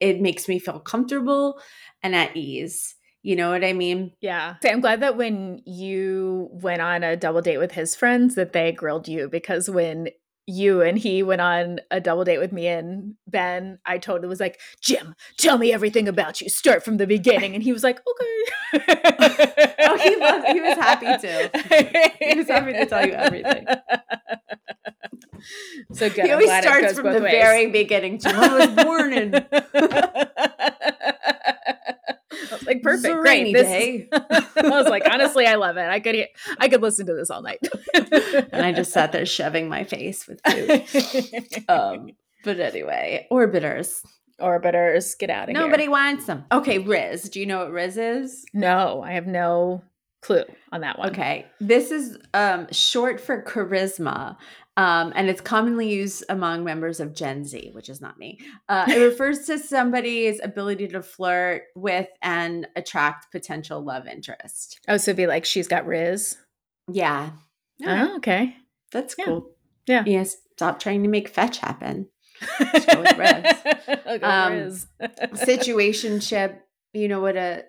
[0.00, 1.60] it makes me feel comfortable
[2.02, 2.94] and at ease.
[3.22, 4.12] You know what I mean?
[4.20, 4.54] Yeah.
[4.62, 8.52] So I'm glad that when you went on a double date with his friends that
[8.52, 10.08] they grilled you because when
[10.48, 14.40] you and he went on a double date with me and Ben, I totally was
[14.40, 16.48] like, Jim, tell me everything about you.
[16.48, 17.54] Start from the beginning.
[17.54, 18.84] And he was like, okay.
[19.80, 21.50] Oh, he loved- he was happy to.
[22.20, 23.66] He was happy to tell you everything.
[25.92, 26.24] So good.
[26.24, 27.30] he always starts from the ways.
[27.32, 28.18] very beginning.
[28.18, 29.30] Jim, I was born in
[32.68, 33.30] like, perfect, great.
[33.30, 34.08] rainy This day.
[34.12, 35.88] I was like, honestly, I love it.
[35.88, 36.28] I could,
[36.58, 37.58] I could listen to this all night.
[37.94, 40.84] and I just sat there shoving my face with food.
[41.68, 42.10] Um,
[42.44, 44.00] but anyway, orbiters.
[44.40, 45.66] Orbiters, get out of here.
[45.66, 46.44] Nobody wants them.
[46.52, 47.30] Okay, Rizz.
[47.30, 48.44] Do you know what Rizz is?
[48.54, 49.82] No, I have no
[50.22, 51.10] clue on that one.
[51.10, 54.36] Okay, this is um, short for charisma.
[54.78, 58.38] Um, and it's commonly used among members of Gen Z, which is not me.
[58.68, 64.78] Uh, it refers to somebody's ability to flirt with and attract potential love interest.
[64.86, 66.36] Oh, so it'd be like she's got Rizz.
[66.90, 67.30] Yeah.
[67.78, 68.06] Yeah.
[68.10, 68.54] Oh, okay.
[68.92, 69.24] That's Yeah.
[69.24, 69.50] cool.
[69.86, 70.04] Yeah.
[70.06, 70.36] Yes.
[70.54, 72.08] Stop trying to make fetch happen.
[72.58, 72.64] go
[73.00, 74.20] with Rizz.
[74.20, 74.86] Go Um, Rizz.
[75.34, 76.58] Situationship.
[76.92, 77.64] You know what a.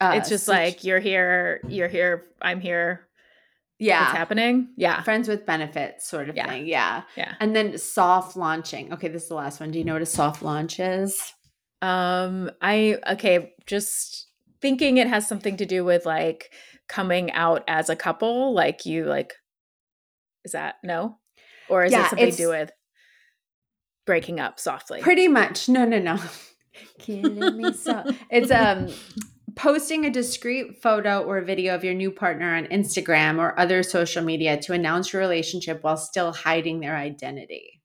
[0.00, 3.05] Uh, it's just situ- like you're here, you're here, I'm here.
[3.78, 4.68] Yeah, What's happening?
[4.76, 5.02] Yeah.
[5.02, 6.46] friends with benefits sort of Yeah.
[6.48, 6.66] thing.
[6.66, 7.34] Yeah, Yeah.
[7.40, 8.92] and then soft launching.
[8.92, 9.70] Okay, this is the last one.
[9.70, 11.32] Do you know what a soft launch is?
[11.82, 14.28] Um, I okay, just
[14.62, 16.52] thinking it has something to do with like
[16.88, 19.34] coming out as a couple, like you like
[20.44, 21.18] is that no?
[21.68, 22.70] Or is Yeah, it something to do with
[24.06, 25.00] breaking up softly?
[25.00, 25.68] Pretty much.
[25.68, 26.18] No, no, no.
[26.98, 28.04] Killing me so.
[28.30, 28.88] It's um
[29.56, 34.22] posting a discreet photo or video of your new partner on Instagram or other social
[34.22, 37.80] media to announce your relationship while still hiding their identity.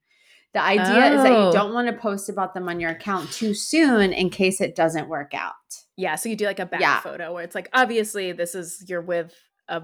[0.52, 1.46] The idea is that Oh.
[1.46, 4.76] you don't want to post about them on your account too soon in case it
[4.76, 5.54] doesn't work out.
[5.96, 7.00] yeah, so you do like a back Yeah.
[7.00, 9.34] photo where it's like obviously this is you're with
[9.68, 9.82] a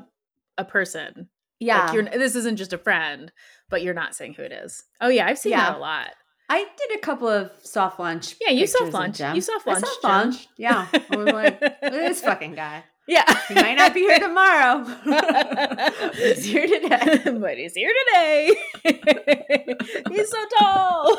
[0.59, 1.29] a person.
[1.61, 1.85] Yeah.
[1.87, 3.33] Like you're this isn't just a friend,
[3.70, 4.85] but you're not saying who it is.
[5.01, 5.70] Oh yeah, I've seen Yeah.
[5.70, 6.11] that a lot.
[6.49, 8.37] I did a couple of soft launch.
[8.41, 9.21] Yeah, you soft of launch.
[9.21, 10.49] You soft I soft launch.
[10.57, 10.87] Yeah.
[10.93, 12.85] I was like, this fucking guy.
[13.09, 13.25] Yeah.
[13.49, 14.85] He might not be here tomorrow.
[16.14, 17.23] He's here today.
[17.40, 18.55] but he's here today.
[20.11, 21.16] he's so tall.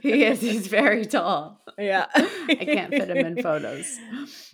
[0.00, 0.40] He is.
[0.40, 1.60] He's very tall.
[1.78, 2.06] Yeah.
[2.14, 3.98] I can't fit him in photos.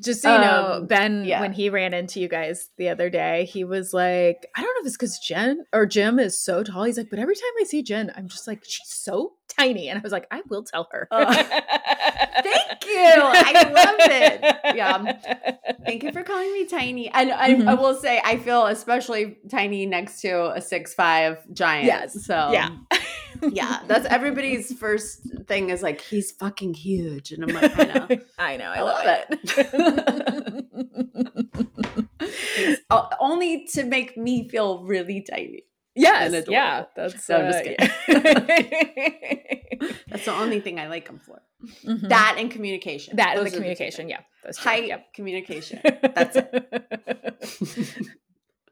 [0.02, 1.40] Just so you know, Um, Ben, yeah.
[1.40, 4.80] when he ran into you guys the other day, he was like, I don't know
[4.80, 6.82] if it's because Jen or Jim is so tall.
[6.85, 9.88] He's like, but every time I see Jen, I'm just like, she's so tiny.
[9.88, 11.06] And I was like, I will tell her.
[11.12, 11.24] Oh.
[12.42, 13.12] Thank you.
[13.22, 14.77] I love it.
[14.77, 15.18] Yeah.
[15.87, 17.09] Thank you for calling me tiny.
[17.11, 17.79] And I, I Mhm.
[17.79, 21.87] will say, I feel especially tiny next to a six five giant.
[21.87, 22.25] Yes.
[22.25, 22.70] So Yeah.
[23.53, 23.81] yeah.
[23.87, 28.09] That's everybody's first thing is like he's fucking huge, and I'm like, I know.
[28.38, 28.64] I know.
[28.70, 30.66] I, I love, love it.
[32.20, 35.64] It's o- only to make me feel really tiny.
[35.96, 36.28] Yes.
[36.32, 36.52] adorable.
[36.52, 36.85] Yeah.
[36.94, 37.70] That's, No, I'm just uh,
[38.09, 38.87] yeah.
[40.09, 41.40] That's the only thing I like him for.
[41.85, 42.09] Mhm.
[42.09, 43.16] That and communication.
[43.16, 44.09] that and the communication.
[44.09, 44.11] things.
[44.11, 44.20] yeah.
[44.44, 44.62] Those two.
[44.68, 45.12] Height, Yep.
[45.14, 45.80] communication.
[45.85, 46.50] That's it.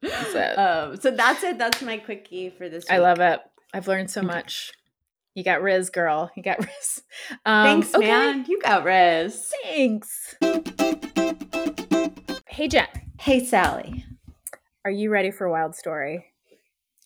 [0.02, 0.58] That's it.
[0.58, 1.58] um, so that's it.
[1.58, 2.84] That's my quickie for this.
[2.90, 3.40] I love it.
[3.72, 4.72] I've learned so much.
[5.34, 6.30] You got Rizz, girl.
[6.36, 7.00] You got Rizz.
[7.46, 8.44] Um, Thanks, okay, man.
[8.46, 9.40] You got Rizz.
[9.64, 10.36] Thanks.
[12.46, 12.86] Hey, Jen.
[13.18, 14.04] Hey, Sally.
[14.84, 16.26] Are you ready for a wild story?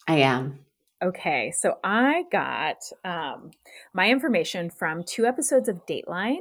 [0.09, 0.61] I am.
[1.05, 3.51] Okay, so I got um,
[3.93, 6.41] my information from two episodes of Dateline,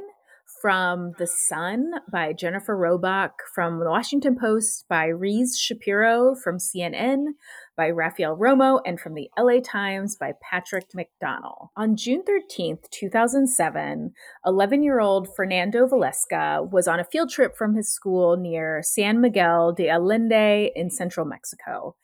[0.62, 7.34] from The Sun by Jennifer Robach, from The Washington Post by Reese Shapiro, from CNN
[7.76, 11.68] by Rafael Romo, and from the LA Times by Patrick McDonnell.
[11.76, 14.12] On June 13th, 2007,
[14.44, 19.20] 11 year old Fernando Valseca was on a field trip from his school near San
[19.20, 21.94] Miguel de Allende in central Mexico.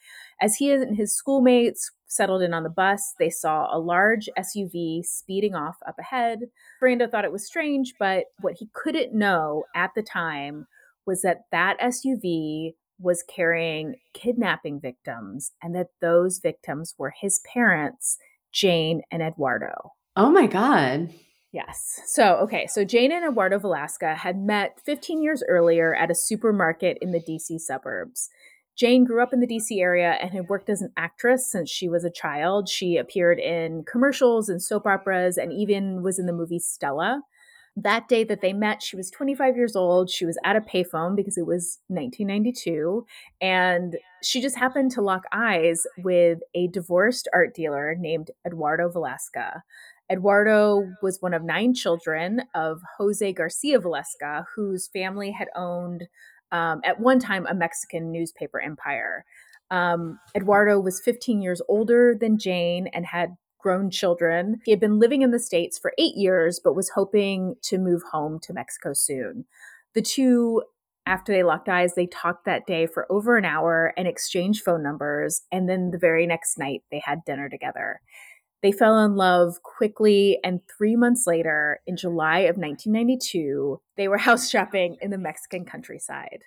[0.44, 5.02] As he and his schoolmates settled in on the bus, they saw a large SUV
[5.02, 6.40] speeding off up ahead.
[6.78, 10.66] Fernando thought it was strange, but what he couldn't know at the time
[11.06, 18.18] was that that SUV was carrying kidnapping victims and that those victims were his parents,
[18.52, 19.92] Jayne and Eduardo.
[20.14, 21.08] Oh my God.
[21.52, 22.00] Yes.
[22.04, 22.66] So, okay.
[22.66, 27.20] So Jayne and Eduardo Valseca had met 15 years earlier at a supermarket in the
[27.20, 28.28] DC suburbs.
[28.76, 31.88] Jayne grew up in the DC area and had worked as an actress since she
[31.88, 32.68] was a child.
[32.68, 37.22] She appeared in commercials and soap operas and even was in the movie Stella.
[37.76, 40.08] That day that they met, she was 25 years old.
[40.08, 43.04] She was at a payphone because it was 1992.
[43.40, 49.62] And she just happened to lock eyes with a divorced art dealer named Eduardo Valseca.
[50.10, 56.04] Eduardo was one of nine children of Jose Garcia Valseca, whose family had owned,
[56.52, 59.24] um, at one time, a Mexican newspaper empire.
[59.70, 64.60] Um, Eduardo was 15 years older than Jayne and had grown children.
[64.64, 68.02] He had been living in the States for eight years, but was hoping to move
[68.12, 69.46] home to Mexico soon.
[69.94, 70.62] The two,
[71.06, 74.82] after they locked eyes, they talked that day for over an hour and exchanged phone
[74.82, 75.42] numbers.
[75.50, 78.00] And then the very next night, they had dinner together.
[78.64, 84.16] They fell in love quickly, and three months later, in July of 1992, they were
[84.26, 86.44] house shopping in the Mexican countryside.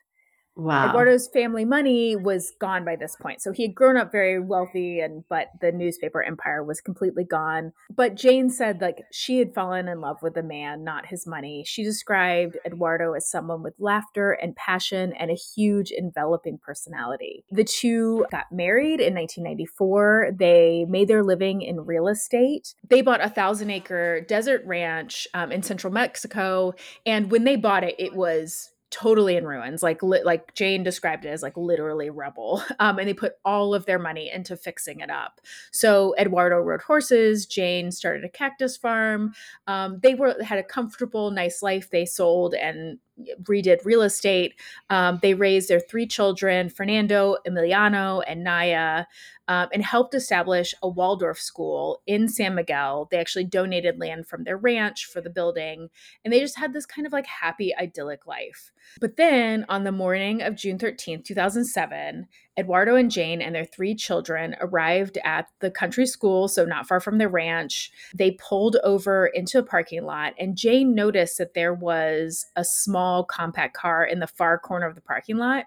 [0.57, 0.89] Wow.
[0.89, 3.41] Eduardo's family money was gone by this point.
[3.41, 7.73] So he had grown up very wealthy and but the newspaper empire was completely gone.
[7.95, 11.63] But Jayne said like she had fallen in love with the man, not his money.
[11.65, 17.45] She described Eduardo as someone with laughter and passion and a huge enveloping personality.
[17.51, 20.31] The two got married in 1994.
[20.39, 22.73] They made their living in real estate.
[22.89, 26.73] They bought a thousand acre desert ranch um, in central Mexico.
[27.05, 31.25] And when they bought it, it was totally in ruins like li- like jayne described
[31.25, 35.01] it as like literally rubble um, and they put all of their money into fixing
[35.01, 35.41] it up.
[35.71, 39.33] So eduardo rode horses jayne started a cactus farm
[39.67, 42.99] um, they were had a comfortable nice life they sold and
[43.43, 44.53] redid real estate
[44.89, 49.05] um, they raised their three children fernando emiliano and naya
[49.47, 53.07] um, and helped establish a Waldorf school in San Miguel.
[53.09, 55.89] They actually donated land from their ranch for the building,
[56.23, 58.71] and they just had this kind of like happy, idyllic life.
[58.99, 63.93] But then on the morning of June 13th, 2007, Eduardo and Jayne and their three
[63.93, 67.91] children arrived at the country school, so not far from their ranch.
[68.15, 73.23] They pulled over into a parking lot, and Jayne noticed that there was a small
[73.23, 75.65] compact car in the far corner of the parking lot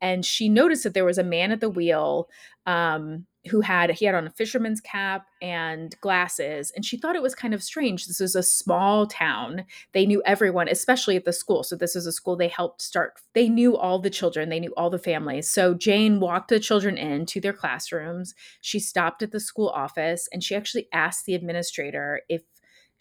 [0.00, 2.28] and she noticed that there was a man at the wheel
[2.66, 7.22] um, who had he had on a fisherman's cap and glasses and she thought it
[7.22, 8.06] was kind of strange.
[8.06, 9.64] This was a small town.
[9.92, 11.62] They knew everyone especially at the school.
[11.62, 14.74] So this is a school they helped start they knew all the children they knew
[14.76, 15.48] all the families.
[15.48, 18.34] So jayne walked the children in to their classrooms.
[18.60, 22.42] She stopped at the school office and she actually asked the administrator if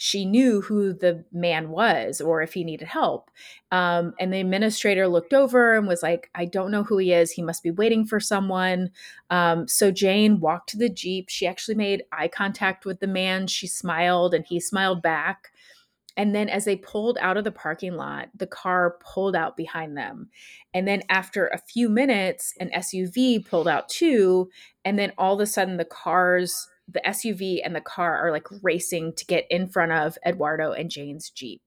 [0.02, 3.30] she knew who the man was or if he needed help.
[3.70, 7.32] Um, and the administrator looked over and was like, I don't know who he is.
[7.32, 8.92] He must be waiting for someone.
[9.30, 11.28] Um, so Jayne walked to the Jeep.
[11.28, 13.48] She actually made eye contact with the man.
[13.48, 15.52] She smiled and he smiled back.
[16.16, 19.98] And then as they pulled out of the parking lot, the car pulled out behind
[19.98, 20.30] them.
[20.74, 24.50] And then after a few minutes, an SUV pulled out too.
[24.86, 28.48] And then all of a sudden, the cars the SUV and the car are like
[28.62, 31.62] racing to get in front of Eduardo and Jayne's Jeep.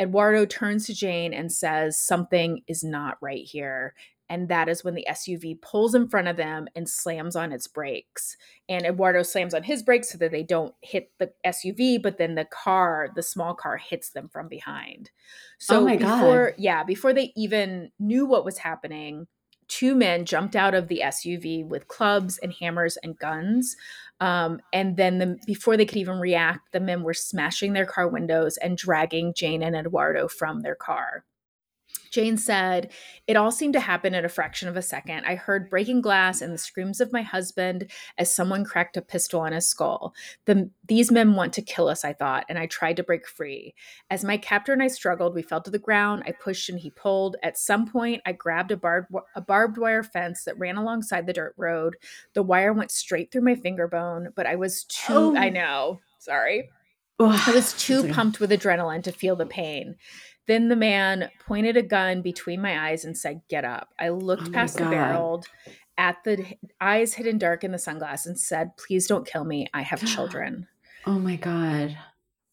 [0.00, 3.94] Eduardo turns to Jayne and says, Something is not right here.
[4.28, 7.66] And that is when the SUV pulls in front of them and slams on its
[7.66, 8.36] brakes.
[8.68, 12.34] And Eduardo slams on his brakes so that they don't hit the SUV, but then
[12.34, 15.10] the car, the small car, hits them from behind.
[15.14, 15.20] Oh
[15.58, 16.54] so Oh my before, God.
[16.58, 19.26] yeah, before they even knew what was happening,
[19.68, 23.76] two men jumped out of the SUV with clubs and hammers and guns.
[24.20, 28.08] Um, and then the, before they could even react, the men were smashing their car
[28.08, 31.24] windows and dragging Jayne and Eduardo from their car.
[32.10, 32.92] Jayne said,
[33.26, 35.24] It all seemed to happen in a fraction of a second.
[35.24, 39.40] I heard breaking glass and the screams of my husband as someone cracked a pistol
[39.40, 40.14] on his skull.
[40.44, 43.74] The, these men want to kill us, I thought, and I tried to break free.
[44.10, 46.22] As my captor and I struggled, we fell to the ground.
[46.24, 47.36] I pushed and he pulled.
[47.42, 51.32] At some point, I grabbed a barbed, a barbed wire fence that ran alongside the
[51.32, 51.96] dirt road.
[52.34, 55.36] The wire went straight through my finger bone, but I was too, Oh.
[55.36, 56.70] I know, sorry.
[57.20, 59.94] Ugh, I was too pumped with adrenaline to feel the pain.
[60.46, 63.88] Then the man pointed a gun between my eyes and said, Get up.
[63.98, 65.44] I looked Oh past the barrel
[65.96, 66.44] at the
[66.80, 69.66] eyes hidden dark in the sunglasses and said, Please don't kill me.
[69.72, 70.66] I have children.
[71.06, 71.96] Oh my God.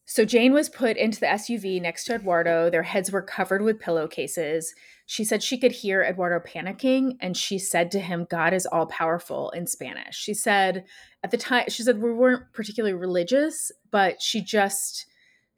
[0.04, 2.68] So Jayne was put into the SUV next to Eduardo.
[2.68, 4.74] Their heads were covered with pillowcases.
[5.06, 8.86] She said she could hear Eduardo panicking, and she said to him, God is all
[8.86, 10.16] powerful in Spanish.
[10.16, 10.84] She said
[11.22, 15.06] at the time, she said we weren't particularly religious, but she just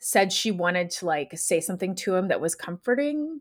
[0.05, 3.41] said she wanted to like say something to him that was comforting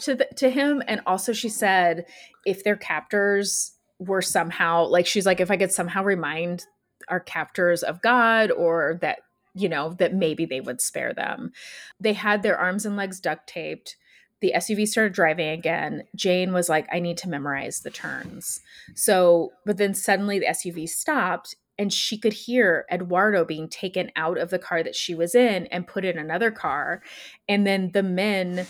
[0.00, 2.04] to the, to him and also she said
[2.46, 6.66] if their captors were somehow like she's like if i could somehow remind
[7.08, 9.18] our captors of god or that
[9.58, 11.52] you know, that maybe they would spare them.
[12.00, 13.96] They had their arms and legs duct taped.
[14.40, 16.04] The SUV started driving again.
[16.14, 18.60] Jayne was like, I need to memorize the turns.
[18.94, 24.38] So, but then suddenly the SUV stopped and she could hear Eduardo being taken out
[24.38, 27.02] of the car that she was in and put in another car.
[27.48, 28.66] And then the men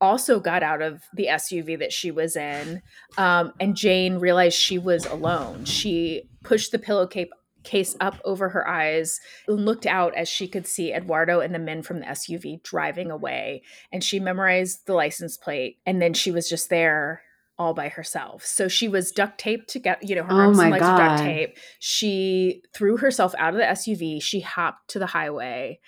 [0.00, 2.82] also got out of the SUV that she was in.
[3.16, 5.64] Um, and Jayne realized she was alone.
[5.64, 7.28] She pushed the pillowcase
[7.62, 11.60] case up over her eyes and looked out as she could see Eduardo and the
[11.60, 13.62] men from the SUV driving away.
[13.92, 15.78] And she memorized the license plate.
[15.86, 17.22] And then she was just there
[17.62, 18.44] all by herself.
[18.44, 20.82] So she was duct taped to get, you know, her Oh arms my and legs
[20.82, 21.24] were duct God.
[21.24, 21.56] tape.
[21.78, 24.22] She threw herself out of the SUV.
[24.22, 25.80] She hopped to the highway.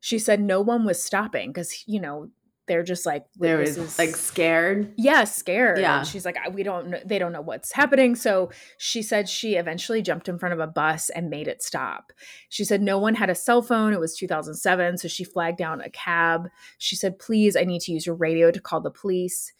[0.00, 2.28] She said no one was stopping because, you know,
[2.68, 4.94] they're just like, There was is- like scared.
[4.96, 5.98] yeah scared Yeah.
[5.98, 9.56] and she's like we don't know they don't know what's happening so she said she
[9.56, 12.12] eventually jumped in front of a bus and made it stop
[12.48, 15.80] she said no one had a cell phone it was 2007 so she flagged down
[15.80, 19.52] a cab she said please i need to use your radio to call the police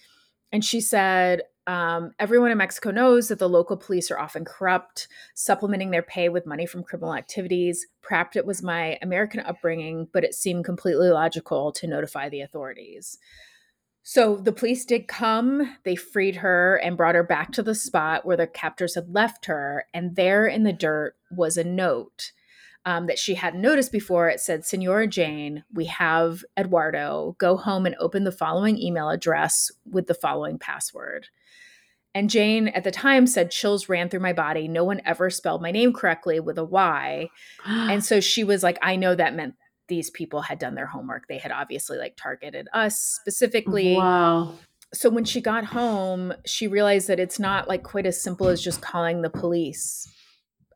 [0.53, 5.09] and she said um, everyone in mexico knows that the local police are often corrupt
[5.35, 10.25] supplementing their pay with money from criminal activities perhaps it was my american upbringing but
[10.25, 13.19] it seemed completely logical to notify the authorities
[14.03, 15.77] so the police did come.
[15.85, 19.47] They freed her and brought her back to the spot where the captors had left
[19.47, 19.85] her.
[19.95, 22.33] And there in the dirt was a note
[22.85, 24.29] um, that she hadn't noticed before.
[24.29, 27.37] It said, Senora Jayne, we have Eduardo.
[27.39, 31.29] Go home and open the following email address with the following password.
[32.15, 34.69] And Jayne at the time said, chills ran through my body.
[34.69, 37.29] No one ever spelled my name correctly with a Y.
[37.65, 39.55] And so she was like, I know that meant
[39.89, 41.27] these people had done their homework.
[41.29, 44.55] They had obviously like targeted us specifically wow.
[44.93, 48.63] so when she got home, she realized that it's not like quite as simple as
[48.63, 50.11] just calling the police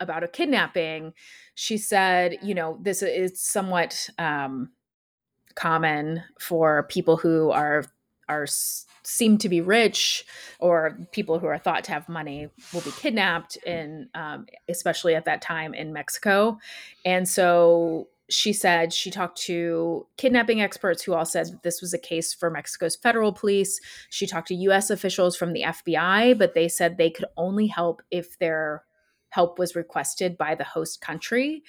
[0.00, 1.12] about a kidnapping.
[1.54, 4.70] She said, you know, this is somewhat um,
[5.54, 7.84] common for people who are
[8.28, 8.46] are
[9.06, 10.24] seem to be rich
[10.58, 15.24] or people who are thought to have money will be kidnapped in um, especially at
[15.24, 16.58] that time in mexico.
[17.04, 21.98] And so she said she talked to kidnapping experts who all said this was a
[21.98, 23.80] case for mexico's federal police.
[24.10, 28.02] She talked to us officials from the fbi but they said they could only help
[28.10, 28.82] if their
[29.30, 31.62] help was requested by the host country.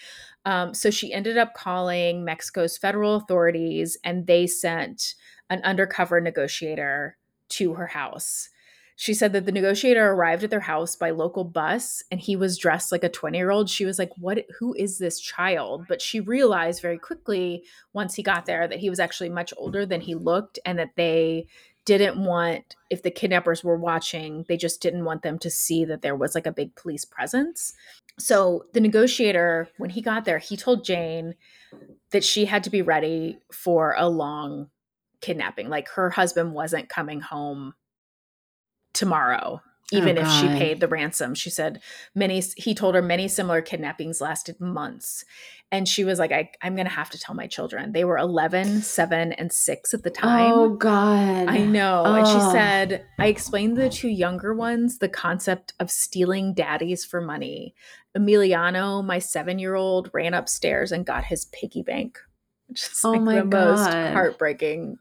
[0.46, 5.14] Um, so she ended up calling mexico's federal authorities and they sent
[5.50, 7.18] an undercover negotiator
[7.50, 8.50] to her house.
[9.00, 12.58] She said that the negotiator arrived at their house by local bus and he was
[12.58, 13.70] dressed like a 20 year old.
[13.70, 15.86] She was like, What who is this child?
[15.88, 19.86] But she realized very quickly once he got there that he was actually much older
[19.86, 21.46] than he looked and that they
[21.86, 26.02] didn't want if the kidnappers were watching, they just didn't want them to see that
[26.02, 27.74] there was like a big police presence.
[28.18, 31.36] So the negotiator, when he got there, he told Jayne
[32.10, 34.70] that she had to be ready for a long
[35.22, 35.70] kidnapping.
[35.70, 37.74] Like her husband wasn't coming home
[38.94, 41.36] tomorrow, oh, even Oh, if she paid the ransom.
[41.36, 41.82] She said
[42.16, 45.24] many, he told her many similar kidnappings lasted months.
[45.72, 47.92] And she was like, I, I'm going to have to tell my children.
[47.92, 50.54] They were 11, 7, and 6 at the time.
[50.56, 51.50] Oh God.
[51.50, 52.04] I know.
[52.06, 52.52] And she Oh.
[52.52, 57.76] said, I explained to the two younger ones the concept of stealing daddies for money.
[58.18, 62.18] Emiliano, my seven year old, ran upstairs and got his piggy bank.
[62.68, 64.14] Which is Oh like my the most God.
[64.14, 64.98] heartbreaking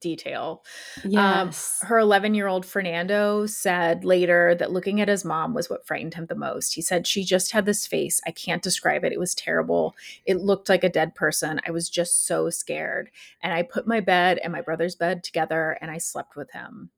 [0.00, 0.64] detail.
[1.04, 1.78] Um, yes.
[1.82, 6.14] Her 11 year old Fernando said later that looking at his mom was what frightened
[6.14, 6.74] him the most.
[6.74, 8.20] He said, She just had this face.
[8.26, 9.12] I can't describe it.
[9.12, 9.94] It was terrible.
[10.24, 11.60] It looked like a dead person.
[11.66, 13.10] I was just so scared.
[13.42, 16.90] And I put my bed and my brother's bed together and I slept with him.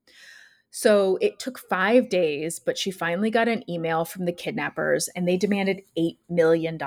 [0.71, 5.27] So it took five days, but she finally got an email from the kidnappers and
[5.27, 6.79] they demanded $8 million.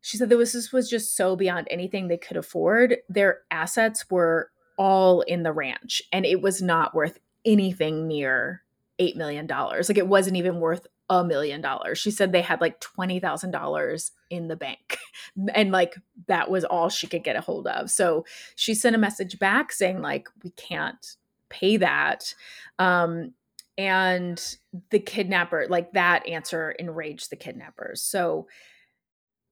[0.00, 2.96] She said that was, this was just so beyond anything they could afford.
[3.08, 8.62] Their assets were all in the ranch and it was not worth anything near
[9.00, 9.46] $8 million.
[9.46, 11.98] Like it wasn't even worth a million dollars.
[11.98, 14.98] She said they had like $20,000 in the bank
[15.54, 17.90] and like that was all she could get a hold of.
[17.90, 18.24] So
[18.56, 21.16] she sent a message back saying like we can't
[21.48, 22.34] pay that.
[22.78, 23.34] Um
[23.76, 24.56] and
[24.90, 28.02] the kidnapper like that answer enraged the kidnappers.
[28.02, 28.48] So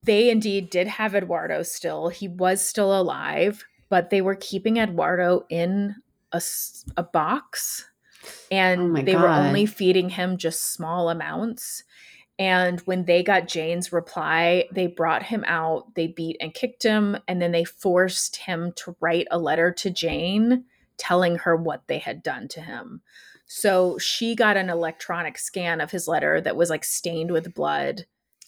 [0.02, 2.08] they indeed did have Eduardo still.
[2.08, 5.96] He was still alive, but they were keeping Eduardo in
[6.32, 6.42] a,
[6.96, 7.88] a box
[8.50, 11.84] and Oh they were only feeding him just small amounts.
[12.38, 17.16] And when they got Jayne's reply, they brought him out, they beat and kicked him,
[17.26, 20.64] and then they forced him to write a letter to Jayne
[20.98, 23.00] telling her what they had done to him.
[23.46, 28.06] So she got an electronic scan of his letter that was like stained with blood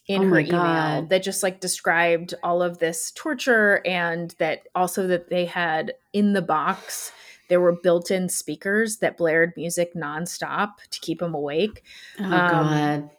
[0.09, 1.11] in Oh her email God.
[1.11, 6.33] that just like described all of this torture and that also that they had in
[6.33, 7.13] the box
[7.49, 11.83] there were built-in speakers that blared music nonstop to keep him awake
[12.19, 13.11] Oh Um, God.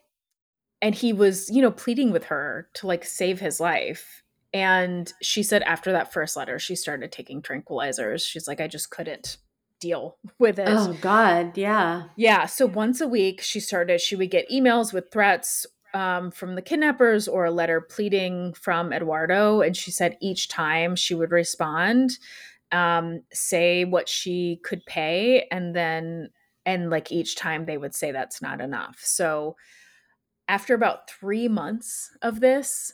[0.81, 4.23] and he was you know pleading with her to like save his life
[4.53, 8.89] and she said after that first letter she started taking tranquilizers she's like i just
[8.89, 9.37] couldn't
[9.79, 11.55] deal with it Oh God.
[11.57, 12.05] Yeah.
[12.17, 16.55] yeah so once a week she started she would get emails with threats um, from
[16.55, 21.31] the kidnappers or a letter pleading from eduardo and she said each time she would
[21.31, 22.17] respond
[22.71, 26.29] um, say what she could pay and then
[26.65, 29.55] and like each time they would say that's not enough so
[30.49, 32.91] after about three months of this,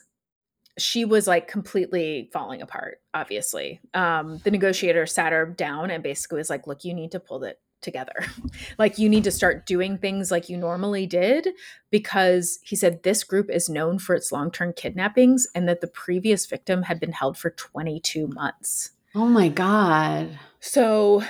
[0.78, 3.80] she was like completely falling apart, obviously.
[3.94, 7.44] Um, the negotiator sat her down and basically was like, look, you need to pull
[7.44, 8.26] it together.
[8.78, 11.48] like, you need to start doing things like you normally did
[11.90, 15.86] because he said this group is known for its long term kidnappings and that the
[15.86, 18.90] previous victim had been held for 22 months.
[19.14, 20.38] Oh my God.
[20.60, 21.22] So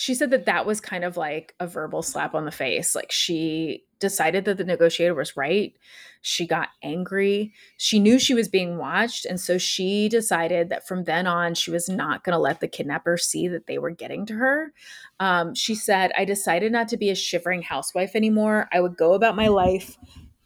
[0.00, 2.94] she said that that was kind of like a verbal slap on the face.
[2.94, 5.74] Like she decided that the negotiator was right.
[6.22, 7.52] She got angry.
[7.76, 9.26] She knew she was being watched.
[9.26, 12.66] And so she decided that from then on, she was not going to let the
[12.66, 14.72] kidnappers see that they were getting to her.
[15.18, 18.70] Um, she said, I decided not to be a shivering housewife anymore.
[18.72, 19.98] I would go about my life.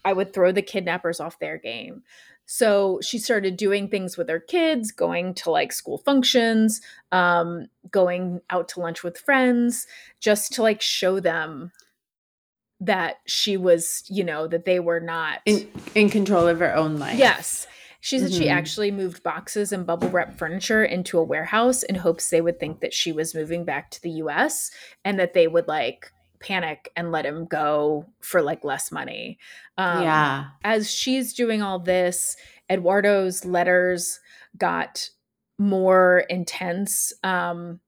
[0.05, 2.03] I would throw the kidnappers off their game.
[2.47, 6.81] So she started doing things with her kids, going to like school functions,
[7.11, 9.87] um, going out to lunch with friends,
[10.21, 11.73] just to like show them
[12.81, 15.41] that she was, you know, that they were not.
[15.47, 17.19] In in control of her own life.
[17.19, 17.67] yes.
[18.01, 18.51] She said she Mhm.
[18.53, 22.81] actually moved boxes and bubble wrap furniture into a warehouse in hopes they would think
[22.81, 24.71] that she was moving back to the US
[25.07, 26.13] and that they would like
[26.45, 29.39] panic and let him go for like less money.
[29.79, 30.45] Um, yeah.
[30.63, 32.37] as she's doing all this,
[32.71, 34.21] Eduardo's letters
[34.57, 35.09] got
[35.59, 37.13] more intense.
[37.23, 37.81] Um,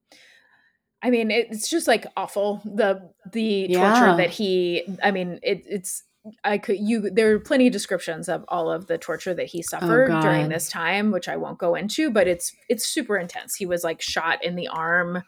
[1.01, 2.61] I mean, it's just like awful.
[2.65, 3.79] The the Yeah.
[3.93, 4.83] torture that he.
[5.03, 6.03] I mean, it, it's.
[6.43, 7.09] I could you.
[7.09, 10.69] There are plenty of descriptions of all of the torture that he suffered during this
[10.69, 12.09] time, which I won't go into.
[12.11, 13.55] But it's it's super intense.
[13.55, 15.23] He was like shot in the arm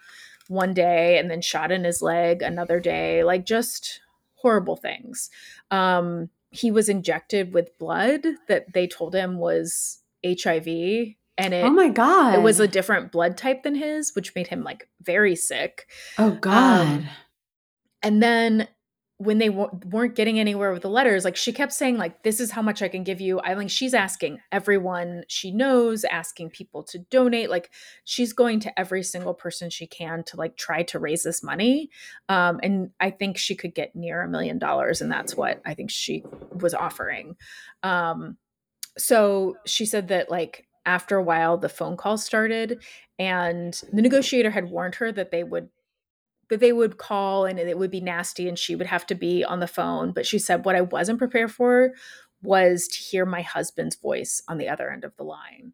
[0.50, 3.24] one day, and then shot in his leg another day.
[3.24, 4.02] Like just
[4.34, 5.30] horrible things.
[5.72, 10.68] Um, he was injected with blood that they told him was HIV,
[11.38, 12.36] and it oh my God.
[12.36, 15.88] it was a different blood type than his, which made him like very sick.
[16.18, 16.88] Oh God.
[16.88, 17.08] um,
[18.02, 18.68] And then
[19.20, 22.40] when they w- weren't getting anywhere with the letters, like she kept saying, like, this
[22.40, 23.42] is how much I can give you.
[23.42, 27.50] I think she's asking everyone she knows, asking people to donate.
[27.50, 27.70] Like
[28.06, 31.90] she's going to every single person she can to like try to raise this money.
[32.30, 35.74] Um, and I think she could get near a million dollars, and that's what I
[35.74, 37.36] think she was offering.
[37.84, 38.38] Um,
[38.98, 42.82] so she said that like after a while the phone calls started
[43.20, 45.68] and the negotiator had warned her that they would
[46.50, 49.44] that they would call and it would be nasty and she would have to be
[49.44, 50.12] on the phone.
[50.12, 51.92] But she said what i wasn't prepared for
[52.42, 55.74] was to hear my husband's voice on the other end of the line.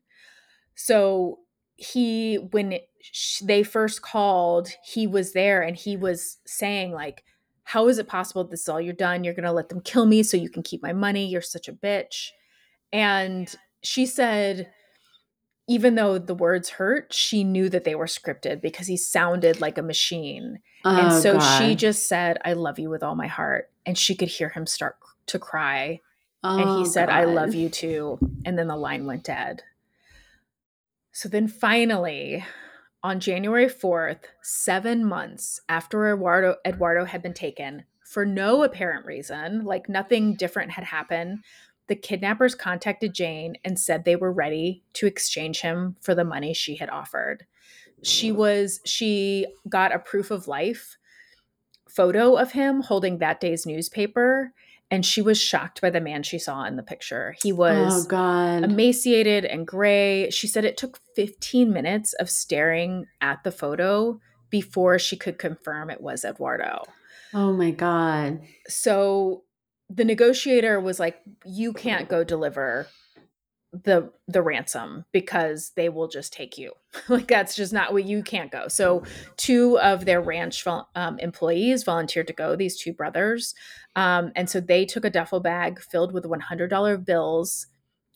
[0.75, 1.39] So
[1.77, 2.79] he when
[3.43, 7.23] they first called he was there and he was saying like
[7.65, 9.23] how is it possible this is all you're done?
[9.23, 11.25] You're going to let them kill me so you can keep my money?
[11.25, 12.29] You're such a bitch.
[12.93, 14.71] And she said,
[15.67, 19.77] even though the words hurt, she knew that they were scripted because he sounded like
[19.77, 20.59] a machine.
[20.83, 23.71] and Oh, so she just said, I love you with all my heart.
[23.85, 24.97] And she could hear him start
[25.27, 26.01] to cry.
[26.43, 28.19] and Oh, he said, I love you too.
[28.45, 29.63] And then the line went dead.
[31.11, 32.43] So then finally,
[33.03, 39.63] on January 4th, seven months after Eduardo, Eduardo had been taken, for no apparent reason,
[39.63, 41.39] like nothing different had happened,
[41.87, 46.53] the kidnappers contacted Jayne and said they were ready to exchange him for the money
[46.53, 47.45] she had offered.
[48.03, 50.97] She was, she got a proof of life
[51.95, 54.53] photo of him holding that day's newspaper,
[54.91, 57.35] and she was shocked by the man she saw in the picture.
[57.41, 58.63] He oh, was oh God.
[58.63, 60.29] emaciated and gray.
[60.29, 64.19] She said it took 15 minutes of staring at the photo
[64.49, 66.83] before she could confirm it was Eduardo.
[67.33, 68.41] oh my God.
[68.67, 69.43] So
[69.89, 72.87] the negotiator was like, "You can't go deliver
[73.71, 76.71] the the ransom because they will just take you.
[77.09, 79.03] like that's just not what you can't go." So
[79.37, 82.55] two of their ranch um, employees volunteered to go.
[82.55, 83.53] These two brothers,
[83.95, 87.67] um, and so they took a duffel bag filled with one hundred dollar bills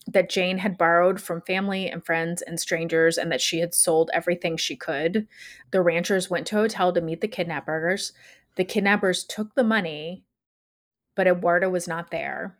[0.06, 4.10] that Jayne had borrowed from family and friends and strangers, and that she had sold
[4.12, 5.28] everything she could.
[5.70, 8.12] The ranchers went to a hotel to meet the kidnappers.
[8.56, 10.24] The kidnappers took the money,
[11.14, 12.56] but Eduardo was not there.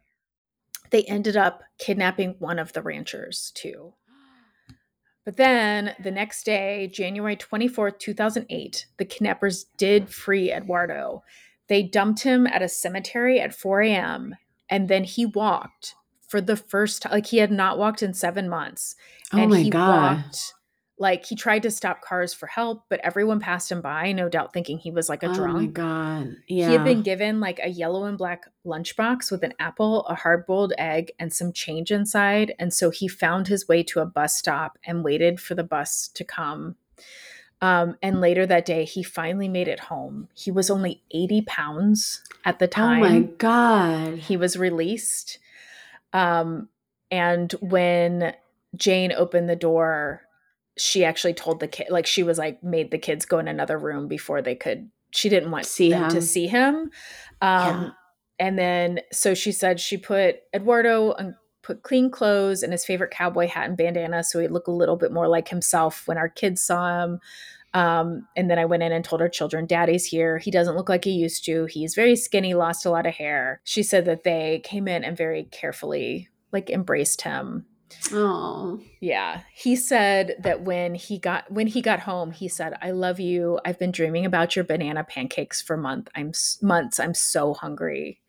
[0.91, 3.95] They ended up kidnapping one of the ranchers too.
[5.25, 11.23] But then the next day, January 24th, 2008, the kidnappers did free Eduardo.
[11.69, 14.35] They dumped him at a cemetery at 4 a.m.
[14.69, 15.95] and then he walked
[16.27, 17.13] for the first time.
[17.13, 18.97] Like he had not walked in seven months.
[19.33, 20.17] Oh and my he God.
[20.17, 20.55] walked
[21.01, 24.53] like he tried to stop cars for help, but everyone passed him by, no doubt
[24.53, 25.57] thinking he was like a drunk.
[25.57, 26.37] oh my god.
[26.47, 26.67] Yeah.
[26.69, 30.45] He had been given like a yellow and black lunchbox with an apple, a hard
[30.47, 32.55] boiled egg, and some change inside.
[32.59, 36.07] And so he found his way to a bus stop and waited for the bus
[36.09, 36.77] to come.
[37.63, 40.29] Um, and later that day, he finally made it home.
[40.35, 43.03] He was only 80 pounds at the time.
[43.03, 44.19] oh my god.
[44.19, 45.39] he was released.
[46.13, 46.69] Um,
[47.11, 48.35] and when
[48.77, 50.23] Jayne opened the door,
[50.77, 53.79] she actually told the kid, like, she was like, made the kids go in another
[53.79, 54.91] room before they could.
[55.13, 56.91] She didn't want See them to see him.
[57.41, 57.91] Um, Yeah.
[58.39, 63.11] And then, so she said she put Eduardo and put clean clothes and his favorite
[63.11, 66.29] cowboy hat and bandana so he'd look a little bit more like himself when our
[66.29, 67.21] kids saw him.
[67.75, 70.39] Um, and then I went in and told our children, Daddy's here.
[70.39, 71.67] He doesn't look like he used to.
[71.67, 73.61] He's very skinny, lost a lot of hair.
[73.65, 77.67] She said that they came in and very carefully like embraced him.
[78.13, 78.81] Oh.
[79.01, 79.43] Yeah.
[79.53, 83.61] He said that when he got when he got home, he said, "I love you.
[83.65, 86.09] I've been dreaming about your banana pancakes for month.
[86.15, 86.33] I'm
[86.63, 87.01] months.
[87.01, 88.21] I'm so hungry."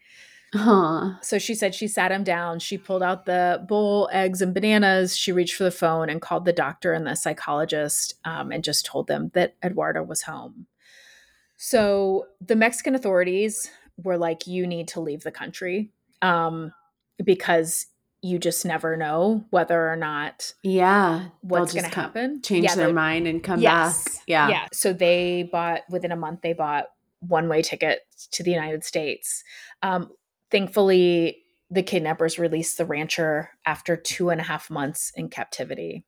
[0.53, 1.21] Huh.
[1.21, 2.59] So she said she sat him down.
[2.59, 5.15] She pulled out the bowl, eggs, and bananas.
[5.15, 8.85] She reached for the phone and called the doctor and the psychologist um, and just
[8.85, 10.67] told them that Eduardo was home.
[11.55, 13.69] So the Mexican authorities
[14.03, 15.91] were like, you need to leave the country
[16.21, 16.73] um,
[17.23, 17.85] because
[18.21, 21.29] you just never know whether or not Yeah.
[21.41, 22.41] what's going to happen.
[22.41, 24.03] Change Yeah, their mind and come Yes.
[24.03, 24.13] back.
[24.27, 24.49] Yeah.
[24.49, 24.67] Yeah.
[24.71, 26.41] So they bought within a month.
[26.41, 26.85] They bought
[27.19, 29.43] one way tickets to the United States.
[29.81, 30.11] Um,
[30.51, 31.37] thankfully,
[31.69, 36.03] the kidnappers released the rancher after two and a half months in captivity.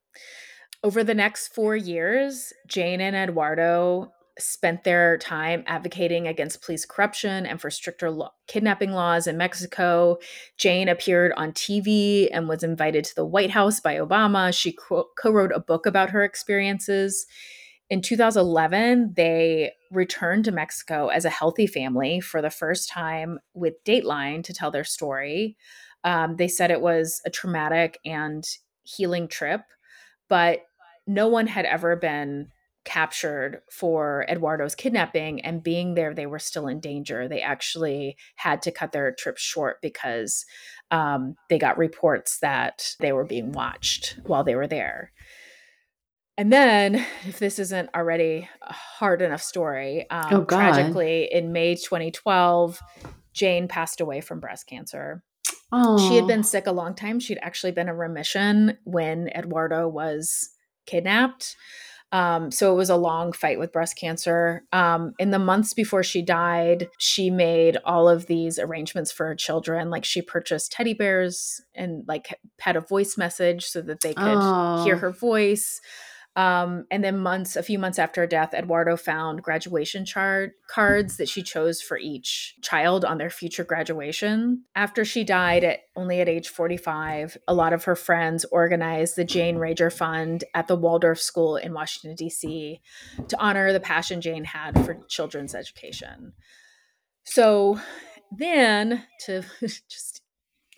[0.84, 7.46] Over the next four years, Jayne and Eduardo spent their time advocating against police corruption
[7.46, 8.12] and for stricter
[8.48, 10.18] kidnapping laws in Mexico.
[10.58, 14.54] Jayne appeared on TV and was invited to the White House by Obama.
[14.54, 17.26] She co wrote a book about her experiences.
[17.90, 23.84] In 2011, they returned to Mexico as a healthy family for the first time with
[23.86, 25.58] Dateline to tell their story.
[26.04, 28.44] Um, they said it was a traumatic and
[28.84, 29.62] healing trip,
[30.28, 30.62] but
[31.06, 32.48] no one had ever been
[32.86, 37.28] captured for Eduardo's kidnapping and being there they were still in danger.
[37.28, 40.46] They actually had to cut their trip short because
[40.92, 45.12] um, they got reports that they were being watched while they were there.
[46.38, 51.76] And then, if this isn't already a hard enough story, um, Oh, tragically in May
[51.76, 52.80] 2012,
[53.34, 55.24] Jayne passed away from breast cancer.
[55.72, 56.10] Oh.
[56.10, 57.20] She had been sick a long time.
[57.20, 60.50] She'd actually been in remission when Eduardo was
[60.86, 61.56] kidnapped.
[62.14, 64.64] Um, so it was a long fight with breast cancer.
[64.72, 69.36] Um, in the months before she died, she made all of these arrangements for her
[69.36, 69.89] children.
[69.89, 74.38] Like she purchased teddy bears and like had a voice message so that they could
[74.39, 74.84] Oh.
[74.86, 75.82] hear her voice.
[76.36, 81.18] Um, and then months, a few months after her death, Eduardo found graduation chart cards
[81.18, 84.64] that she chose for each child on their future graduation.
[84.76, 89.24] After she died at only at age 45, a lot of her friends organized the
[89.24, 92.82] Jayne Rager Fund at the Waldorf School in Washington, D.C.
[93.28, 96.34] to honor the passion Jayne had for children's education.
[97.26, 97.80] So
[98.36, 100.22] then to just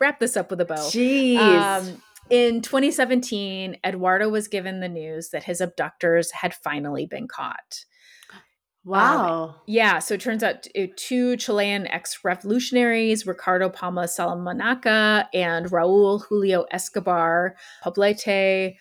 [0.01, 0.75] wrap this up with a bow.
[0.75, 1.37] Jeez.
[1.39, 7.85] Um, in 2017, Eduardo was given the news that his abductors had finally been caught.
[8.33, 9.55] Um, wow.
[9.65, 16.23] Yeah, so it turns out uh, two Chilean ex revolutionaries, Ricardo Palma Salamanca and Raul
[16.23, 18.75] Julio Escobar Poblete,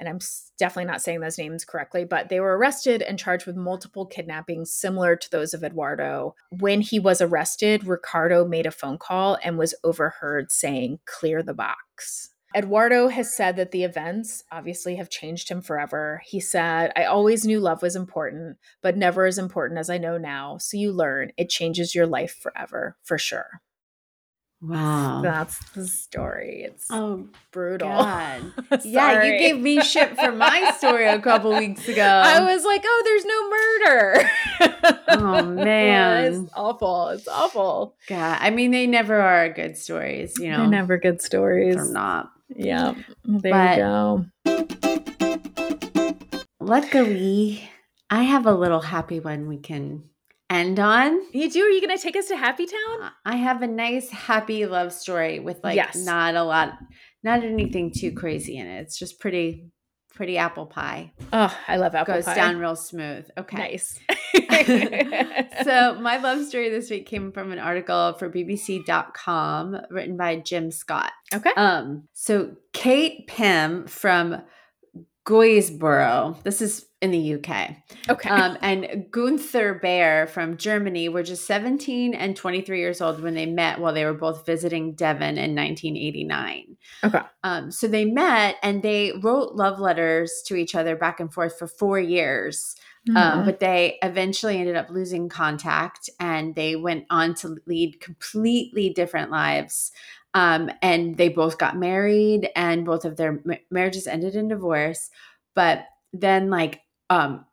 [0.00, 0.18] and I'm
[0.58, 4.72] definitely not saying those names correctly, but they were arrested and charged with multiple kidnappings
[4.72, 6.34] similar to those of Eduardo.
[6.50, 11.54] When he was arrested, Ricardo made a phone call and was overheard saying, Clear the
[11.54, 12.33] box.
[12.54, 16.22] Eduardo has said that the events obviously have changed him forever.
[16.24, 20.18] He said, I always knew love was important, but never as important as I know
[20.18, 20.58] now.
[20.58, 23.60] So you learn, it changes your life forever, for sure.
[24.60, 25.20] wow.
[25.22, 26.62] That's the story.
[26.66, 27.88] It's oh brutal.
[27.88, 28.52] God.
[28.84, 32.02] yeah, you gave me shit for my story a couple weeks ago.
[32.02, 34.30] I was like, oh, there's no murder.
[35.08, 36.32] Oh, man.
[36.44, 37.08] it's awful.
[37.08, 37.96] It's awful.
[38.08, 40.58] God, I mean, they never are good stories, you know.
[40.58, 41.74] They're never good stories.
[41.76, 42.30] They're not.
[42.48, 42.94] Yeah.
[43.24, 44.24] There But- you go.
[46.60, 47.68] Luckily,
[48.10, 50.04] I have a little happy one we can
[50.48, 51.20] end on.
[51.32, 51.60] You do?
[51.62, 53.02] Are you going to take us to Happy Town?
[53.02, 55.96] Uh, I have a nice, happy love story with like Yes.
[56.04, 56.72] not a lot,
[57.22, 58.80] not anything too crazy in it.
[58.82, 59.66] It's just pretty,
[60.14, 61.12] pretty apple pie.
[61.32, 62.32] Oh, I love apple Goes pie.
[62.32, 63.28] Goes down real smooth.
[63.36, 63.56] Okay.
[63.56, 63.98] Nice.
[65.64, 70.70] so my love story this week came from an article for bbc.com written by jim
[70.70, 71.50] scott okay.
[71.56, 74.42] um so kate pymm from
[75.24, 77.48] Guisborough, this is in the uk
[78.08, 78.30] okay.
[78.30, 83.44] um, and guenther baer from germany were just 17 and 23 years old when they
[83.44, 87.20] met while they were both visiting devon in 1989 okay.
[87.42, 91.58] um, so they met and they wrote love letters to each other back and forth
[91.58, 92.74] for four years
[93.10, 93.44] um, Mhm.
[93.44, 99.30] but they eventually ended up losing contact and they went on to lead completely different
[99.30, 99.92] lives.
[100.34, 105.10] Um, and they both got married and both of their ma- marriages ended in divorce.
[105.54, 107.44] But then, like, um,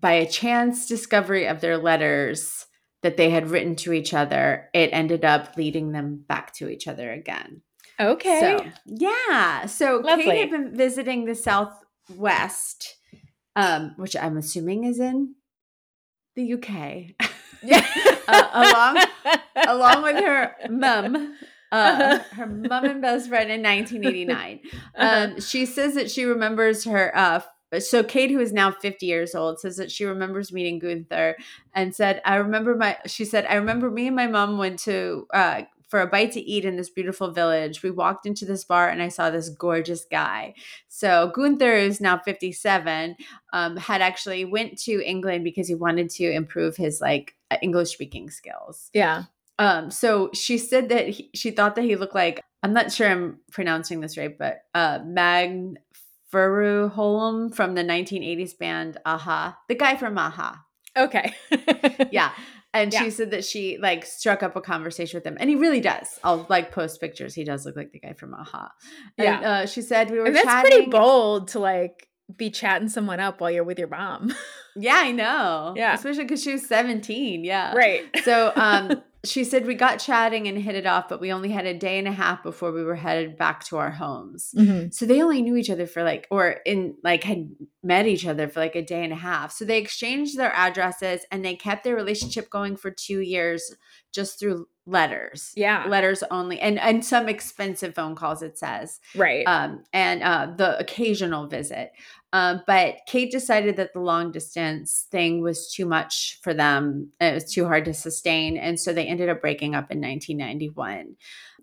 [0.00, 2.66] by a chance discovery of their letters
[3.02, 6.88] that they had written to each other, it ended up leading them back to each
[6.88, 7.62] other again.
[8.00, 8.56] okay.
[8.58, 9.66] So, yeah.
[9.66, 10.24] So Lovely.
[10.24, 12.96] Kate had been visiting the Southwest,
[13.54, 15.34] um, which I'm assuming is in
[16.36, 17.30] the UK,
[17.62, 17.86] yeah.
[18.26, 19.04] uh, along
[19.68, 21.34] along with her mum.
[21.72, 24.60] Uh, her mom and best friend in 1989.
[24.94, 25.32] Uh-huh.
[25.32, 27.16] Um, she says that she remembers her.
[27.16, 27.40] Uh,
[27.80, 31.34] so Kate, who is now 50 years old, says that she remembers meeting Guenther
[31.74, 35.26] and said, "I remember my." She said, "I remember me and my mom went to
[35.32, 37.82] uh, for a bite to eat in this beautiful village.
[37.82, 40.54] We walked into this bar and I saw this gorgeous guy.
[40.88, 43.14] So Guenther is now 57.
[43.52, 48.30] Um, had actually went to England because he wanted to improve his like English speaking
[48.30, 48.90] skills.
[48.94, 49.24] yeah.
[49.62, 53.08] Um, so she said that he, she thought that he looked like I'm not sure
[53.08, 55.76] I'm pronouncing this right, but uh, Mag
[56.32, 60.62] Furuholm from the 1980s band a-ha, the guy from a-ha.
[60.96, 61.34] Okay.
[62.10, 62.32] Yeah.
[62.74, 63.02] And Yeah.
[63.04, 66.18] she said that she like struck up a conversation with him, and he really does.
[66.24, 67.34] I'll like post pictures.
[67.34, 68.70] He does look like the guy from a-ha.
[69.18, 69.50] And, Yeah.
[69.50, 70.70] uh, she said we were And that's chatting.
[70.70, 74.34] pretty bold to like be chatting someone up while you're with your mom.
[74.74, 75.74] Yeah, I know.
[75.76, 75.92] Yeah.
[75.94, 77.44] especially because she was 17.
[77.44, 78.04] Yeah, right.
[78.24, 81.64] So um, she said we got chatting and hit it off, but we only had
[81.64, 84.52] a day and a half before we were headed back to our homes.
[84.56, 84.92] Mhm.
[84.92, 87.48] So they only knew each other for like, or in like had
[87.82, 89.52] met each other for like a day and a half.
[89.52, 93.74] So they exchanged their addresses and they kept their relationship going for two years
[94.12, 95.52] just through letters.
[95.54, 95.86] Yeah.
[95.88, 98.42] Letters only, and and some expensive phone calls.
[98.42, 99.44] It says, right.
[99.46, 101.92] um, and uh, the occasional visit.
[102.32, 107.10] Um, but Kate decided that the long distance thing was too much for them.
[107.20, 108.56] It was too hard to sustain.
[108.56, 111.16] And so they ended up breaking up in 1991.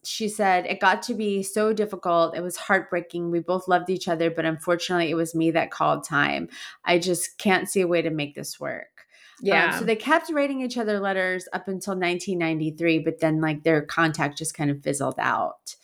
[0.04, 2.38] She said, It got to be so difficult.
[2.38, 3.32] It was heartbreaking.
[3.32, 6.50] We both loved each other, but unfortunately, it was me that called time.
[6.86, 9.00] I just can't see a way to make this work.
[9.42, 9.80] Um, yeah.
[9.80, 14.38] so they kept writing each other letters up until 1993, but then like their contact
[14.38, 15.76] just kind of fizzled out.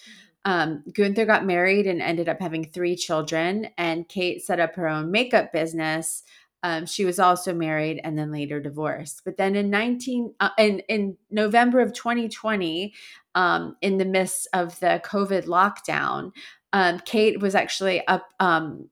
[0.46, 4.88] Um, Guenther got married and ended up having three children, and Kate set up her
[4.88, 6.24] own makeup business.
[6.64, 9.22] Um, she was also married and then later divorced.
[9.26, 12.94] But then in 19 uh, in in November of 2020,
[13.36, 16.32] um, in the midst of the COVID lockdown,
[16.74, 18.90] um, Kate was actually up um,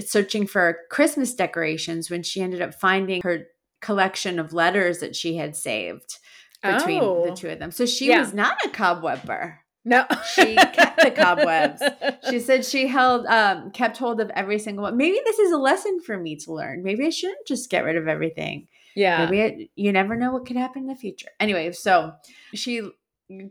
[0.00, 3.46] searching for Christmas decorations when she ended up finding her
[3.80, 6.18] collection of letters that she had saved
[6.62, 7.26] between Oh.
[7.28, 7.70] the two of them.
[7.70, 8.20] So she Yeah.
[8.20, 9.60] was not a cobwebber.
[9.86, 10.04] No.
[10.34, 11.80] She kept the cobwebs.
[12.28, 14.96] She said she held um kept hold of every single one.
[14.96, 16.82] Maybe this is a lesson for me to learn.
[16.82, 18.66] Maybe I shouldn't just get rid of everything.
[18.94, 19.24] yeah.
[19.24, 21.28] Maybe it, you never know what could happen in the future.
[21.38, 22.12] Anyway, so
[22.54, 22.82] she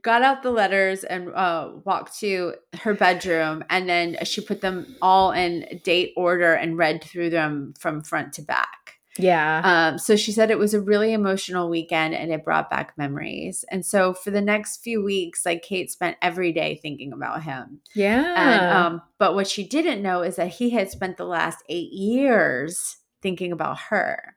[0.01, 4.95] got out the letters and uh, walked to her bedroom, and then she put them
[5.01, 8.84] all in date order and read through them from front to back.
[9.17, 9.61] Yeah.
[9.93, 13.63] Um, so she said it was a really emotional weekend and it brought back memories.
[13.71, 17.79] And so for the next few weeks, like Kate spent every day thinking about him.
[17.93, 18.35] yeah.
[18.37, 21.91] And um, but what she didn't know is that he had spent the last eight
[21.93, 24.35] years thinking about her.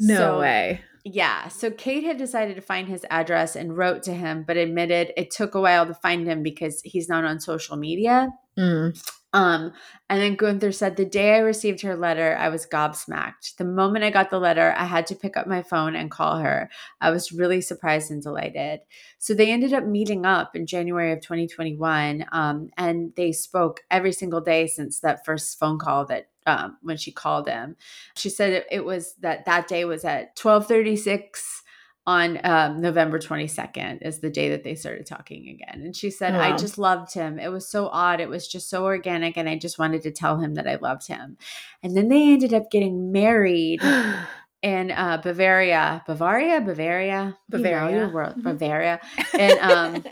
[0.00, 0.80] no So- way.
[1.04, 1.48] Yeah.
[1.48, 5.30] So Kate had decided to find his address and wrote to him, but admitted it
[5.30, 8.28] took a while to find him because he's not on social media.
[8.58, 9.00] Mm.
[9.34, 9.72] Um,
[10.08, 13.56] and then Guenther said, The day I received her letter, I was gobsmacked.
[13.56, 16.38] The moment I got the letter, I had to pick up my phone and call
[16.38, 16.70] her.
[17.00, 18.80] I was really surprised and delighted.
[19.18, 22.24] So they ended up meeting up in January of 2021.
[22.32, 26.96] Um, and they spoke every single day since that first phone call that um, when
[26.96, 27.76] she called him.
[28.16, 31.62] She said it, it was that that day was at 1236
[32.08, 35.82] on um, November 22nd is the day that they started talking again.
[35.84, 37.38] And she said, I just loved him.
[37.38, 38.18] It was so odd.
[38.20, 39.36] It was just so organic.
[39.36, 41.36] And I just wanted to tell him that I loved him.
[41.82, 43.82] And then they ended up getting married
[44.62, 48.08] in uh, Bavaria, Bavaria, Bavaria, You know Bavaria.
[48.08, 48.42] world, Mhm.
[48.42, 49.00] Bavaria,
[49.38, 50.04] and um,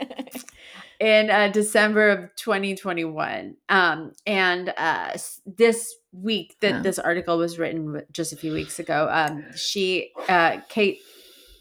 [1.00, 3.56] in uh, December of 2021.
[3.70, 5.16] Um, and uh,
[5.46, 6.82] this week that Yeah.
[6.82, 10.98] this article was written just a few weeks ago, um, she, uh, Kate,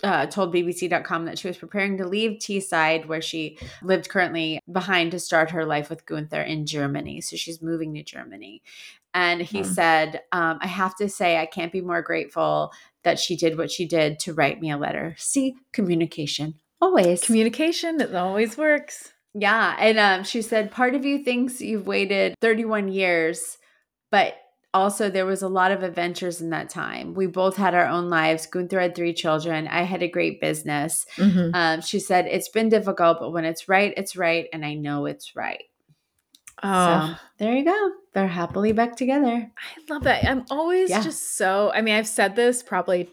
[0.05, 5.11] uh, told BBC.com that she was preparing to leave Teesside, where she lived currently, behind
[5.11, 7.21] to start her life with Guenther in Germany.
[7.21, 8.61] So she's moving to Germany.
[9.13, 9.63] And he Hmm.
[9.63, 12.71] said, um, I have to say, I can't be more grateful
[13.03, 15.15] that she did what she did to write me a letter.
[15.17, 16.55] See, communication.
[16.81, 17.21] Always.
[17.21, 19.13] Communication, it always works.
[19.33, 19.75] Yeah.
[19.79, 23.57] And um, she said, part of you thinks you've waited 31 years,
[24.11, 24.35] but
[24.75, 27.13] also there was a lot of adventures in that time.
[27.13, 28.47] We both had our own lives.
[28.51, 29.67] Guenther had three children.
[29.67, 31.05] I had a great business.
[31.17, 31.51] Mhm.
[31.55, 34.47] Um, she said, it's been difficult, but when it's right, it's right.
[34.53, 35.63] And I know it's right.
[36.63, 36.69] Oh,
[37.15, 37.91] So there you go.
[38.13, 39.51] They're happily back together.
[39.57, 40.23] I love that.
[40.25, 41.01] I'm always Yeah.
[41.01, 43.09] just so, I mean, I've said this probably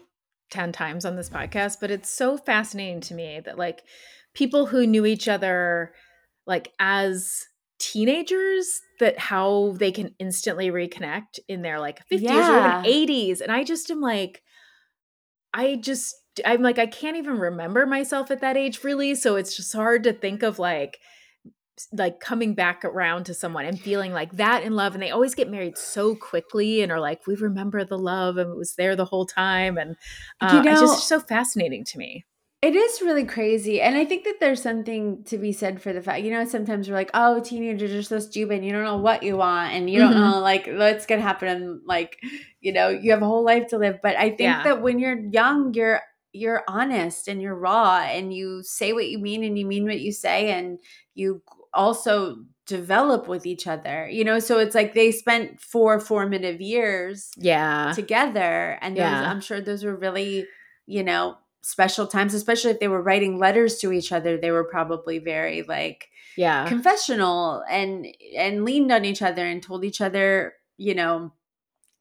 [0.51, 3.83] 10 times on this podcast, but it's so fascinating to me that like
[4.33, 5.93] people who knew each other
[6.45, 7.45] like as
[7.79, 12.49] teenagers that how they can instantly reconnect in their like 50s Yeah.
[12.49, 14.41] or even 80s and I just am like
[15.53, 19.55] I just I'm like I can't even remember myself at that age really so it's
[19.55, 20.97] just hard to think of like
[21.91, 25.33] like coming back around to someone and feeling like that in love and they always
[25.35, 28.95] get married so quickly and are like we remember the love and it was there
[28.95, 29.95] the whole time and
[30.39, 32.25] uh, You it's just so fascinating to me
[32.63, 33.81] It is really crazy.
[33.81, 36.87] And I think that there's something to be said for the fact, you know, sometimes
[36.87, 38.63] we're like, oh, teenagers are just so stupid.
[38.63, 39.73] You don't know what you want.
[39.73, 40.21] And you don't Mhm.
[40.21, 41.49] know, like, what's going to happen.
[41.49, 42.21] And, like,
[42.61, 43.99] you know, you have a whole life to live.
[44.01, 44.63] But I think Yeah.
[44.63, 45.99] that when you're young, you're,
[46.31, 49.99] you're honest and you're raw and you say what you mean and you mean what
[49.99, 50.51] you say.
[50.51, 50.79] And
[51.15, 51.41] you
[51.73, 54.39] also develop with each other, you know?
[54.39, 59.29] So it's like they spent four formative years yeah together and those, Yeah.
[59.29, 60.45] i'm sure those were really
[60.85, 64.65] you know special times especially if they were writing letters to each other they were
[64.65, 68.05] probably very like yeah confessional and
[68.37, 71.31] and leaned on each other and told each other you know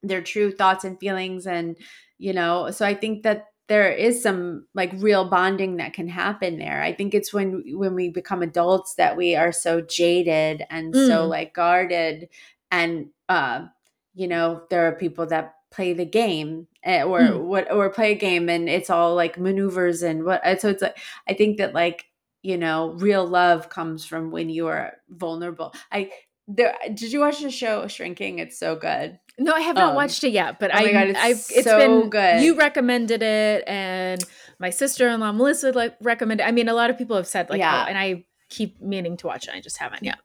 [0.02, 1.76] their true thoughts and feelings and
[2.18, 6.58] you know so i think that there is some like real bonding that can happen
[6.58, 10.92] there i think it's when when we become adults that we are so jaded and
[10.94, 11.28] so Mm.
[11.28, 12.28] like guarded
[12.72, 13.66] and uh
[14.14, 17.42] you know there are people that play the game eh, or Mm.
[17.44, 20.96] what or play a game and it's all like maneuvers and what so it's like
[21.28, 22.04] i think that like
[22.42, 26.10] you know real love comes from when you are vulnerable i
[26.48, 29.94] there did you watch the show shrinking it's so good No, I have not Um,
[29.96, 32.42] watched it yet, but oh I, God, it's I've it's so been good.
[32.44, 34.20] You recommended it, and
[34.58, 36.44] my sister in law Melissa like recommended.
[36.46, 37.72] I mean, a lot of people have said like, Yeah.
[37.82, 39.54] oh, and I keep meaning to watch it.
[39.56, 40.18] I just haven't yet.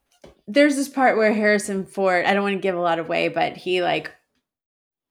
[0.45, 3.55] there's this part where Harrison Ford, I don't want to give a lot away, but
[3.55, 4.11] he like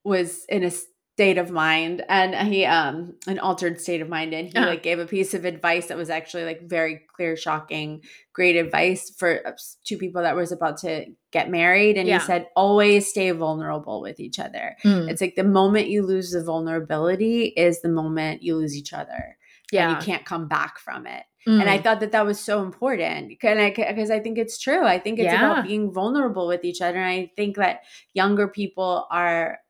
[0.07, 4.49] was in a state of mind and he um an altered state of mind and
[4.49, 4.69] he Uh-huh.
[4.69, 8.03] like gave a piece of advice that was actually like very clear shocking
[8.35, 9.53] great advice for uh,
[9.89, 12.19] two people that was about to get married and Yeah.
[12.19, 15.09] he said always stay vulnerable with each other Mm.
[15.11, 19.39] it's like the moment you lose the vulnerability is the moment you lose each other
[19.73, 21.83] Yeah, and you can't come back from it and I Mm.
[21.85, 24.85] thought that that was so important Can I, because I think it's true.
[24.85, 25.45] I think it's Yeah.
[25.53, 26.99] about being vulnerable with each other.
[26.99, 27.83] And I think that
[28.15, 29.61] younger people are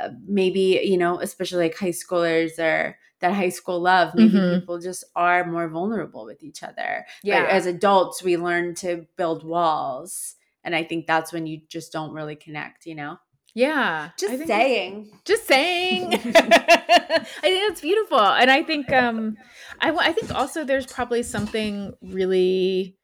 [0.00, 4.60] uh, maybe, you know, especially like high schoolers or that high school love, maybe Mhm.
[4.60, 7.04] people just are more vulnerable with each other.
[7.22, 10.36] yeah, But as adults, we learn to build walls.
[10.64, 13.18] And I think that's when you just don't really connect, you know?
[13.54, 14.10] yeah.
[14.18, 15.10] Just saying.
[15.24, 19.36] just saying i think that's beautiful and i think um
[19.80, 22.96] I, I think also there's probably something really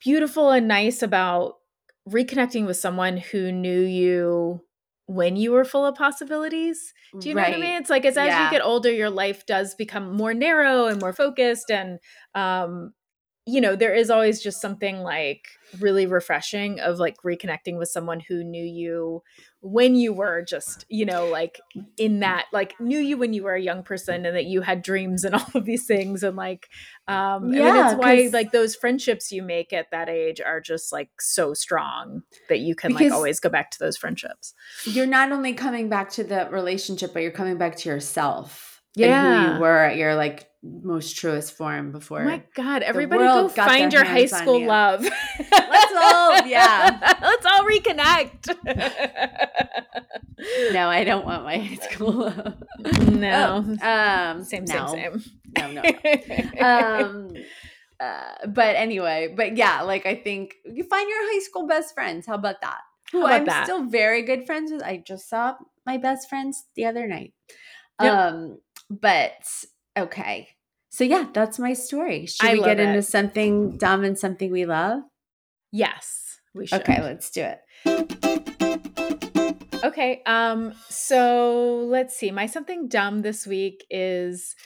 [0.00, 1.56] beautiful and nice about
[2.08, 4.62] reconnecting with someone who knew you
[5.08, 8.16] when you were full of possibilities do you know what i mean it's like as,
[8.18, 8.44] as Yeah.
[8.44, 11.98] you get older your life does become more narrow and more focused and
[12.34, 12.92] um
[13.48, 15.48] you know there is always just something like
[15.80, 19.22] really refreshing of like reconnecting with someone who knew you
[19.60, 21.58] when you were just you know like
[21.96, 24.82] in that like knew you when you were a young person and that you had
[24.82, 26.68] dreams and all of these things and like
[27.06, 30.60] um I mean Yeah, it's why like those friendships you make at that age are
[30.60, 35.06] just like so strong that you can like always go back to those friendships You're
[35.06, 38.82] not only coming back to the relationship, but you're coming back to yourself.
[39.00, 39.54] And who Yeah.
[39.54, 42.22] you were at your like most truest form before.
[42.22, 44.66] oh my god everybody go find your high school you.
[44.66, 46.98] love Let's all- yeah.
[47.22, 48.56] let's all reconnect
[50.72, 52.12] no, I don't want my high school.
[52.12, 52.54] Love.
[53.12, 54.86] No Oh, um, same no.
[54.94, 55.22] same same
[55.56, 56.66] No, no, no.
[56.66, 57.34] um
[58.00, 62.26] uh, but anyway but yeah like i think you find your high school best friends
[62.26, 62.78] how about that
[63.10, 63.64] who about I'm that?
[63.64, 64.82] still very good friends with.
[64.82, 65.54] I just saw
[65.86, 67.32] my best friends the other night.
[68.02, 68.12] Yep.
[68.12, 68.58] Um,
[68.90, 69.32] but
[70.02, 70.48] okay.
[70.90, 72.26] So yeah, that's my story.
[72.26, 75.02] Should I we get love into something dumb and something we love?
[75.70, 76.80] Yes, we should.
[76.80, 77.60] Okay, let's do it.
[79.84, 80.22] Okay.
[80.26, 82.30] Um, so let's see.
[82.30, 84.56] My something dumb this week is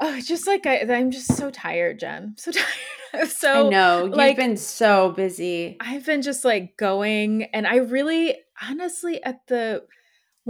[0.00, 2.36] oh, just like I, I'm just so tired, Jen.
[2.44, 3.28] So tired.
[3.28, 5.76] So I know you've like- been so busy.
[5.80, 9.84] I've been just like going and I really honestly at the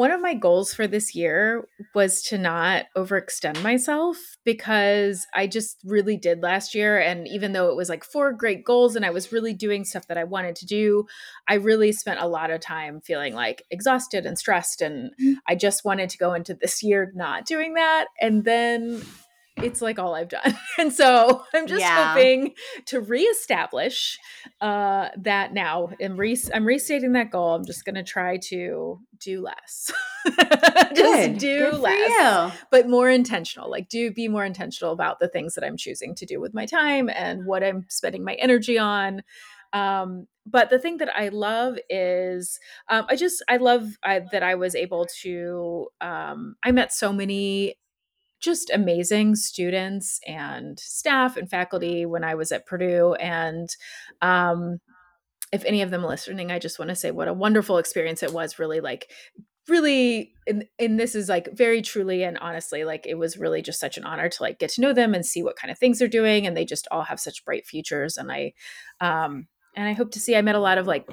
[0.01, 5.77] one of my goals for this year was to not overextend myself because I just
[5.85, 6.99] really did last year.
[6.99, 10.07] And even though it was like four great goals and I was really doing stuff
[10.07, 11.05] that I wanted to do,
[11.47, 14.81] I really spent a lot of time feeling like exhausted and stressed.
[14.81, 15.35] And Mhm.
[15.47, 18.07] I just wanted to go into this year not doing that.
[18.23, 19.03] And then
[19.63, 20.57] it's like all I've done.
[20.79, 22.09] And so I'm just Yeah.
[22.15, 22.55] hoping
[22.87, 24.19] to reestablish
[24.61, 25.91] uh, that now.
[26.03, 27.55] I'm, re- I'm restating that goal.
[27.55, 29.91] I'm just going to try to do less.
[30.27, 31.39] just Good.
[31.39, 33.71] do Good less, but more intentional.
[33.71, 36.65] Like, do be more intentional about the things that I'm choosing to do with my
[36.65, 39.23] time and what I'm spending my energy on.
[39.75, 42.59] Um, but the thing that I love is
[42.89, 47.13] um, I just I love I, that I was able to um, I met so
[47.13, 47.77] many
[48.41, 53.15] just amazing students and staff and faculty when I was at Purdue.
[53.15, 53.69] And
[54.23, 54.79] um,
[55.53, 58.33] if any of them listening, I just want to say what a wonderful experience it
[58.33, 58.59] was.
[58.59, 59.11] Really, like,
[59.69, 63.81] really, and, and this is like very truly and honestly, like, it was really just
[63.81, 65.99] such an honor to like get to know them and see what kind of things
[65.99, 66.47] they're doing.
[66.47, 68.17] And they just all have such bright futures.
[68.17, 68.53] And I,
[69.01, 69.47] um,
[69.81, 70.37] and I hope to see.
[70.37, 71.09] I met a lot of like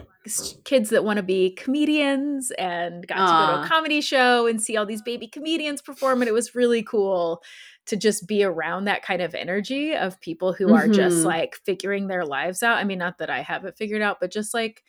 [0.65, 4.61] kids that want to be comedians and got to go to a comedy show and
[4.61, 6.22] see all these baby comedians perform.
[6.22, 7.41] And it was really cool
[7.86, 11.26] to just be around that kind of energy of people who are just Mhm.
[11.26, 12.76] like figuring their lives out.
[12.78, 14.84] I mean, not that I have it figured out, but just like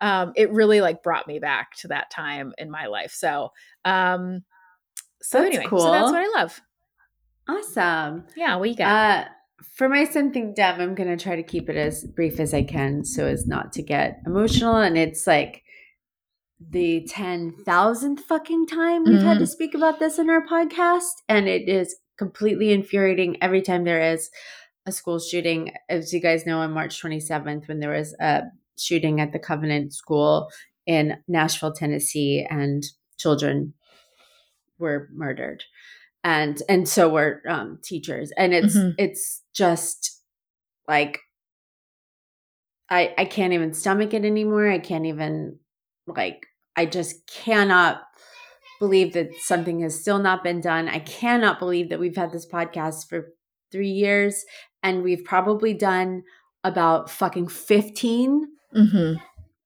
[0.00, 3.12] um, it really like brought me back to that time in my life.
[3.12, 3.52] So,
[3.84, 4.42] um,
[5.22, 6.60] so That's anyway, so that's what I love.
[7.48, 8.24] Awesome.
[8.34, 8.88] Yeah, what you got?
[8.88, 9.28] Uh,
[9.74, 12.62] for my something dumb, I'm going to try to keep it as brief as I
[12.62, 14.76] can so as not to get emotional.
[14.76, 15.62] And it's like
[16.60, 19.44] the 10,000th fucking time we've had to mm-hmm.
[19.44, 21.10] speak about this in our podcast.
[21.28, 24.30] And it is completely infuriating every time there is
[24.86, 25.72] a school shooting.
[25.88, 28.42] As you guys know, on March 27th, when there was a
[28.78, 30.50] shooting at the Covenant School
[30.86, 32.84] in Nashville, Tennessee, and
[33.18, 33.74] children
[34.78, 35.62] were murdered
[36.24, 38.32] and and so were um teachers.
[38.36, 38.94] And it's Mhm.
[38.98, 40.20] it's just
[40.88, 41.20] like
[42.90, 44.68] i i can't even stomach it anymore.
[44.70, 45.58] I can't even
[46.06, 46.46] like
[46.76, 48.02] i just cannot
[48.80, 50.88] believe that something has still not been done.
[50.88, 53.28] I cannot believe that we've had this podcast for
[53.70, 54.44] 3 years
[54.82, 56.24] and we've probably done
[56.64, 59.12] about fucking 15 hmm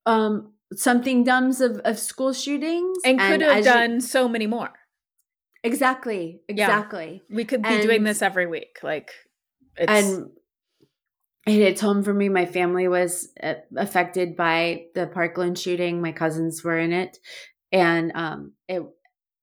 [0.04, 2.98] um something dumbs of, of school shootings.
[3.04, 4.72] And could have as you- done so many more.
[5.66, 8.78] Exactly exactly We could be doing this every week.
[8.82, 9.10] Like,
[9.76, 10.30] it's, and
[11.46, 12.28] it hits home for me.
[12.28, 16.02] My family was uh, affected by the Parkland shooting.
[16.02, 17.18] My cousins were in it,
[17.72, 18.82] and um, it.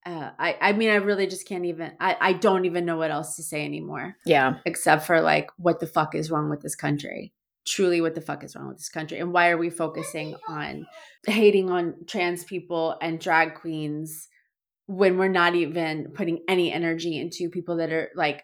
[0.06, 1.94] Uh, I I mean, I really just can't even.
[2.00, 5.80] I I don't even know what else to say anymore, yeah, except for like, what
[5.80, 7.34] the fuck is wrong with this country?
[7.66, 9.20] Truly, what the fuck is wrong with this country?
[9.20, 10.86] And why are we focusing on
[11.26, 14.28] hating on trans people and drag queens
[14.88, 18.44] when we're not even putting any energy into people that are like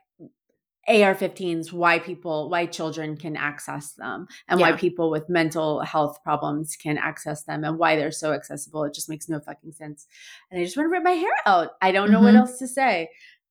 [0.88, 6.76] AR-15s, why people, why children can access them, and why people with mental health problems
[6.76, 8.86] can access them, and why they're so accessible.
[8.86, 10.08] It just makes no fucking sense.
[10.50, 11.72] And I just want to rip my hair out.
[11.82, 12.40] I don't know what Mhm.
[12.40, 13.10] else to say.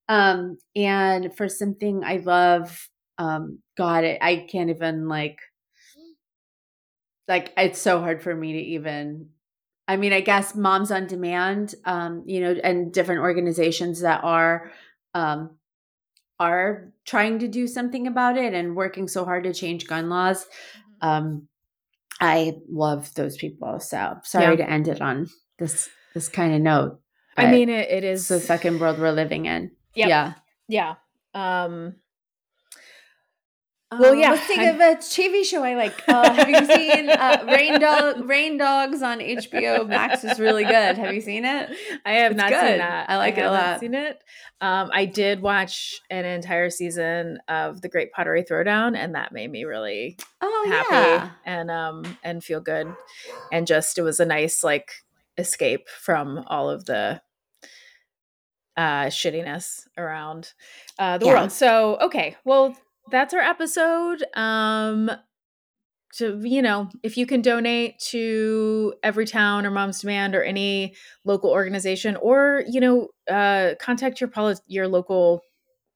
[0.08, 5.38] Um, and for something I love, um, God, I, I can't even like,
[7.28, 9.30] like it's so hard for me to even.
[9.88, 14.70] I mean, I guess Moms on Demand, um, you know, and different organizations that are
[15.14, 15.56] um,
[16.38, 20.46] are trying to do something about it and working so hard to change gun laws.
[21.00, 21.48] Um,
[22.20, 23.80] I love those people.
[23.80, 24.66] So sorry Yeah.
[24.66, 25.28] to end it on
[25.58, 27.00] this this kind of note.
[27.36, 29.70] I mean, it, it it's the fucking world we're living in.
[29.94, 30.08] Yep.
[30.08, 30.34] Yeah.
[30.68, 30.94] Yeah.
[31.34, 31.94] Um,
[33.90, 36.02] Well, Um, yeah, Let's think I'm- of a TV show I like.
[36.06, 40.24] Uh, have you seen uh, Rain Dog Rain Dogs on HBO Max?
[40.24, 40.98] Is really good.
[40.98, 41.70] Have you seen it?
[42.04, 42.60] I have It's not good.
[42.68, 43.08] seen that.
[43.08, 43.80] I like it a lot.
[43.80, 44.22] Seen it.
[44.60, 49.50] Um, I did watch an entire season of the Great Pottery Throwdown, and that made
[49.50, 51.30] me really Oh happy yeah.
[51.46, 52.94] and um and feel good,
[53.50, 54.90] and just it was a nice like
[55.38, 57.22] escape from all of the
[58.76, 60.52] uh shittiness around
[60.98, 61.32] uh the Yeah.
[61.34, 61.52] world.
[61.52, 62.76] So okay, well
[63.10, 64.24] that's our episode.
[64.34, 65.10] Um
[66.14, 70.94] to you know if you can donate to Everytown or Moms Demand or any
[71.24, 75.42] local organization, or you know uh, contact your poli- your local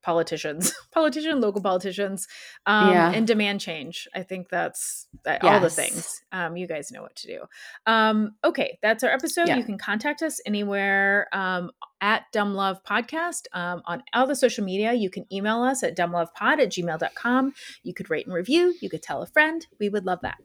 [0.03, 2.27] politicians, politician, local politicians,
[2.67, 3.13] um, Yeah.
[3.13, 4.09] and demand change.
[4.15, 6.23] I think that's that, all the things.
[6.33, 7.41] Um, you guys know what to do.
[7.87, 9.49] Um, okay, that's our episode.
[9.49, 9.57] Yeah.
[9.57, 14.65] You can contact us anywhere um, at Dumb Love Podcast um, on all the social
[14.65, 14.93] media.
[14.93, 17.53] You can email us at dumblovepod at gmail.com.
[17.83, 18.75] You could rate and review.
[18.81, 19.67] You could tell a friend.
[19.79, 20.39] We would love that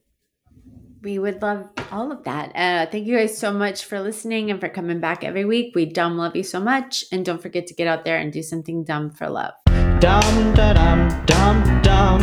[1.02, 2.52] we would love all of that.
[2.56, 5.74] Uh, thank you guys so much for listening and for coming back every week.
[5.76, 7.06] We dumb love you so much.
[7.12, 9.54] And don't forget to get out there and do something dumb for love.
[10.00, 12.18] Da dum dum dum da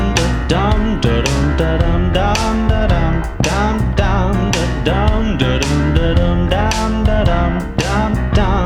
[0.49, 6.15] dum da dum da dum dum da dum dum dum da dum da dum da
[6.15, 8.64] dum dum da dum dum